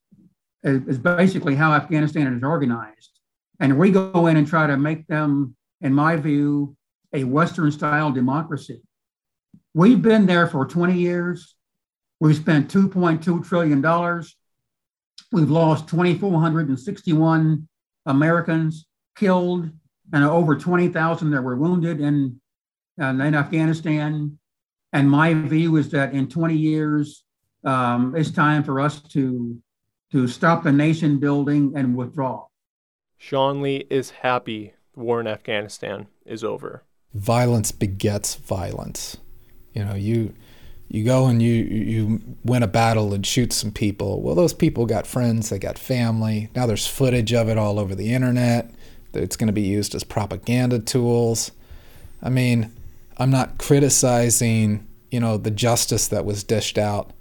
is, 0.63 0.87
is 0.87 0.97
basically 0.97 1.55
how 1.55 1.73
Afghanistan 1.73 2.33
is 2.33 2.43
organized. 2.43 3.19
And 3.59 3.77
we 3.77 3.91
go 3.91 4.27
in 4.27 4.37
and 4.37 4.47
try 4.47 4.65
to 4.65 4.77
make 4.77 5.05
them, 5.07 5.55
in 5.81 5.93
my 5.93 6.15
view, 6.15 6.75
a 7.13 7.23
Western 7.23 7.71
style 7.71 8.11
democracy. 8.11 8.81
We've 9.73 10.01
been 10.01 10.25
there 10.25 10.47
for 10.47 10.65
20 10.65 10.93
years. 10.93 11.55
We've 12.19 12.35
spent 12.35 12.71
$2.2 12.71 13.47
trillion. 13.47 13.81
We've 15.31 15.49
lost 15.49 15.87
2,461 15.87 17.67
Americans 18.05 18.85
killed 19.15 19.69
and 20.13 20.23
over 20.23 20.55
20,000 20.55 21.31
that 21.31 21.41
were 21.41 21.55
wounded 21.55 22.01
in, 22.01 22.39
uh, 23.01 23.05
in 23.05 23.35
Afghanistan. 23.35 24.37
And 24.93 25.09
my 25.09 25.33
view 25.33 25.77
is 25.77 25.89
that 25.91 26.13
in 26.13 26.27
20 26.27 26.55
years, 26.55 27.23
um, 27.63 28.13
it's 28.15 28.31
time 28.31 28.63
for 28.63 28.79
us 28.81 29.01
to, 29.01 29.57
to 30.11 30.27
stop 30.27 30.63
the 30.63 30.71
nation 30.71 31.19
building 31.19 31.73
and 31.75 31.95
withdraw. 31.95 32.45
Sean 33.17 33.61
Lee 33.61 33.85
is 33.89 34.09
happy 34.09 34.73
the 34.93 34.99
war 34.99 35.21
in 35.21 35.27
Afghanistan 35.27 36.07
is 36.25 36.43
over. 36.43 36.83
Violence 37.13 37.71
begets 37.71 38.35
violence. 38.35 39.17
You 39.73 39.85
know, 39.85 39.95
you 39.95 40.33
you 40.87 41.05
go 41.05 41.27
and 41.27 41.41
you 41.41 41.53
you 41.53 42.21
win 42.43 42.63
a 42.63 42.67
battle 42.67 43.13
and 43.13 43.25
shoot 43.25 43.53
some 43.53 43.71
people. 43.71 44.21
Well, 44.21 44.35
those 44.35 44.53
people 44.53 44.85
got 44.85 45.07
friends, 45.07 45.49
they 45.49 45.59
got 45.59 45.77
family. 45.77 46.49
Now 46.55 46.65
there's 46.65 46.87
footage 46.87 47.33
of 47.33 47.47
it 47.47 47.57
all 47.57 47.79
over 47.79 47.95
the 47.95 48.13
internet. 48.13 48.71
It's 49.13 49.35
going 49.35 49.47
to 49.47 49.53
be 49.53 49.61
used 49.61 49.95
as 49.95 50.03
propaganda 50.03 50.79
tools. 50.79 51.51
I 52.21 52.29
mean, 52.29 52.71
I'm 53.17 53.29
not 53.29 53.57
criticizing, 53.57 54.87
you 55.09 55.19
know, 55.19 55.37
the 55.37 55.51
justice 55.51 56.07
that 56.09 56.25
was 56.25 56.43
dished 56.43 56.77
out, 56.77 57.11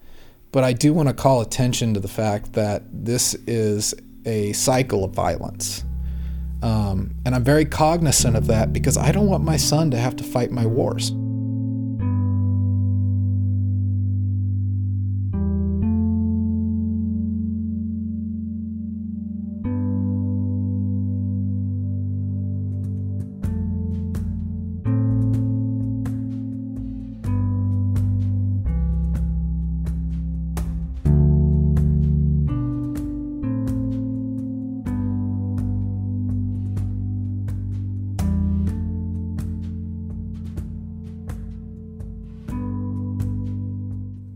but 0.53 0.65
I 0.65 0.73
do 0.73 0.93
want 0.93 1.09
to 1.09 1.15
call 1.15 1.41
attention 1.41 1.95
to 1.95 2.01
the 2.01 2.09
fact 2.09 2.53
that 2.53 2.83
this 2.93 3.35
is 3.47 3.95
a 4.25 4.53
cycle 4.53 5.05
of 5.05 5.13
violence. 5.13 5.85
Um, 6.63 7.13
and 7.25 7.35
I'm 7.35 7.45
very 7.45 7.65
cognizant 7.65 8.37
of 8.37 8.47
that 8.49 8.73
because 8.73 8.97
I 8.97 9.13
don't 9.13 9.27
want 9.27 9.45
my 9.45 9.57
son 9.57 9.91
to 9.93 9.97
have 9.97 10.17
to 10.17 10.25
fight 10.25 10.51
my 10.51 10.67
wars. 10.67 11.13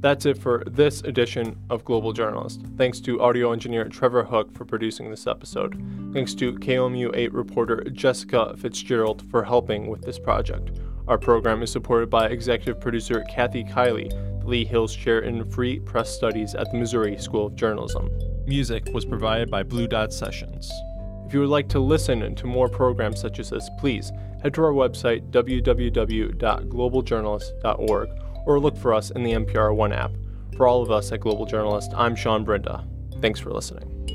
That's 0.04 0.26
it 0.26 0.36
for 0.36 0.62
this 0.66 1.00
edition 1.00 1.56
of 1.70 1.82
Global 1.82 2.12
Journalist. 2.12 2.60
Thanks 2.76 3.00
to 3.00 3.22
audio 3.22 3.52
engineer 3.52 3.88
Trevor 3.88 4.22
Hook 4.22 4.52
for 4.52 4.66
producing 4.66 5.08
this 5.08 5.26
episode. 5.26 5.82
Thanks 6.12 6.34
to 6.34 6.52
KOMU 6.52 7.16
8 7.16 7.32
reporter 7.32 7.82
Jessica 7.84 8.54
Fitzgerald 8.58 9.22
for 9.30 9.42
helping 9.42 9.86
with 9.86 10.02
this 10.02 10.18
project. 10.18 10.72
Our 11.08 11.16
program 11.16 11.62
is 11.62 11.72
supported 11.72 12.10
by 12.10 12.26
executive 12.26 12.82
producer 12.82 13.24
Kathy 13.30 13.64
Kiley, 13.64 14.10
the 14.42 14.46
Lee 14.46 14.66
Hills 14.66 14.94
Chair 14.94 15.20
in 15.20 15.50
Free 15.50 15.80
Press 15.80 16.14
Studies 16.14 16.54
at 16.54 16.70
the 16.70 16.76
Missouri 16.76 17.16
School 17.16 17.46
of 17.46 17.54
Journalism. 17.54 18.10
Music 18.44 18.86
was 18.92 19.06
provided 19.06 19.50
by 19.50 19.62
Blue 19.62 19.86
Dot 19.86 20.12
Sessions. 20.12 20.70
If 21.26 21.32
you 21.32 21.40
would 21.40 21.48
like 21.48 21.70
to 21.70 21.80
listen 21.80 22.34
to 22.34 22.46
more 22.46 22.68
programs 22.68 23.22
such 23.22 23.38
as 23.38 23.48
this, 23.48 23.70
please 23.78 24.12
head 24.42 24.52
to 24.52 24.64
our 24.64 24.72
website 24.72 25.30
www.globaljournalist.org 25.30 28.23
or 28.46 28.60
look 28.60 28.76
for 28.76 28.94
us 28.94 29.10
in 29.10 29.22
the 29.22 29.32
NPR 29.32 29.74
One 29.74 29.92
app. 29.92 30.12
For 30.56 30.66
all 30.66 30.82
of 30.82 30.90
us 30.90 31.10
at 31.12 31.20
Global 31.20 31.46
Journalist, 31.46 31.92
I'm 31.96 32.14
Sean 32.14 32.44
Brinda. 32.44 32.86
Thanks 33.20 33.40
for 33.40 33.50
listening. 33.50 34.13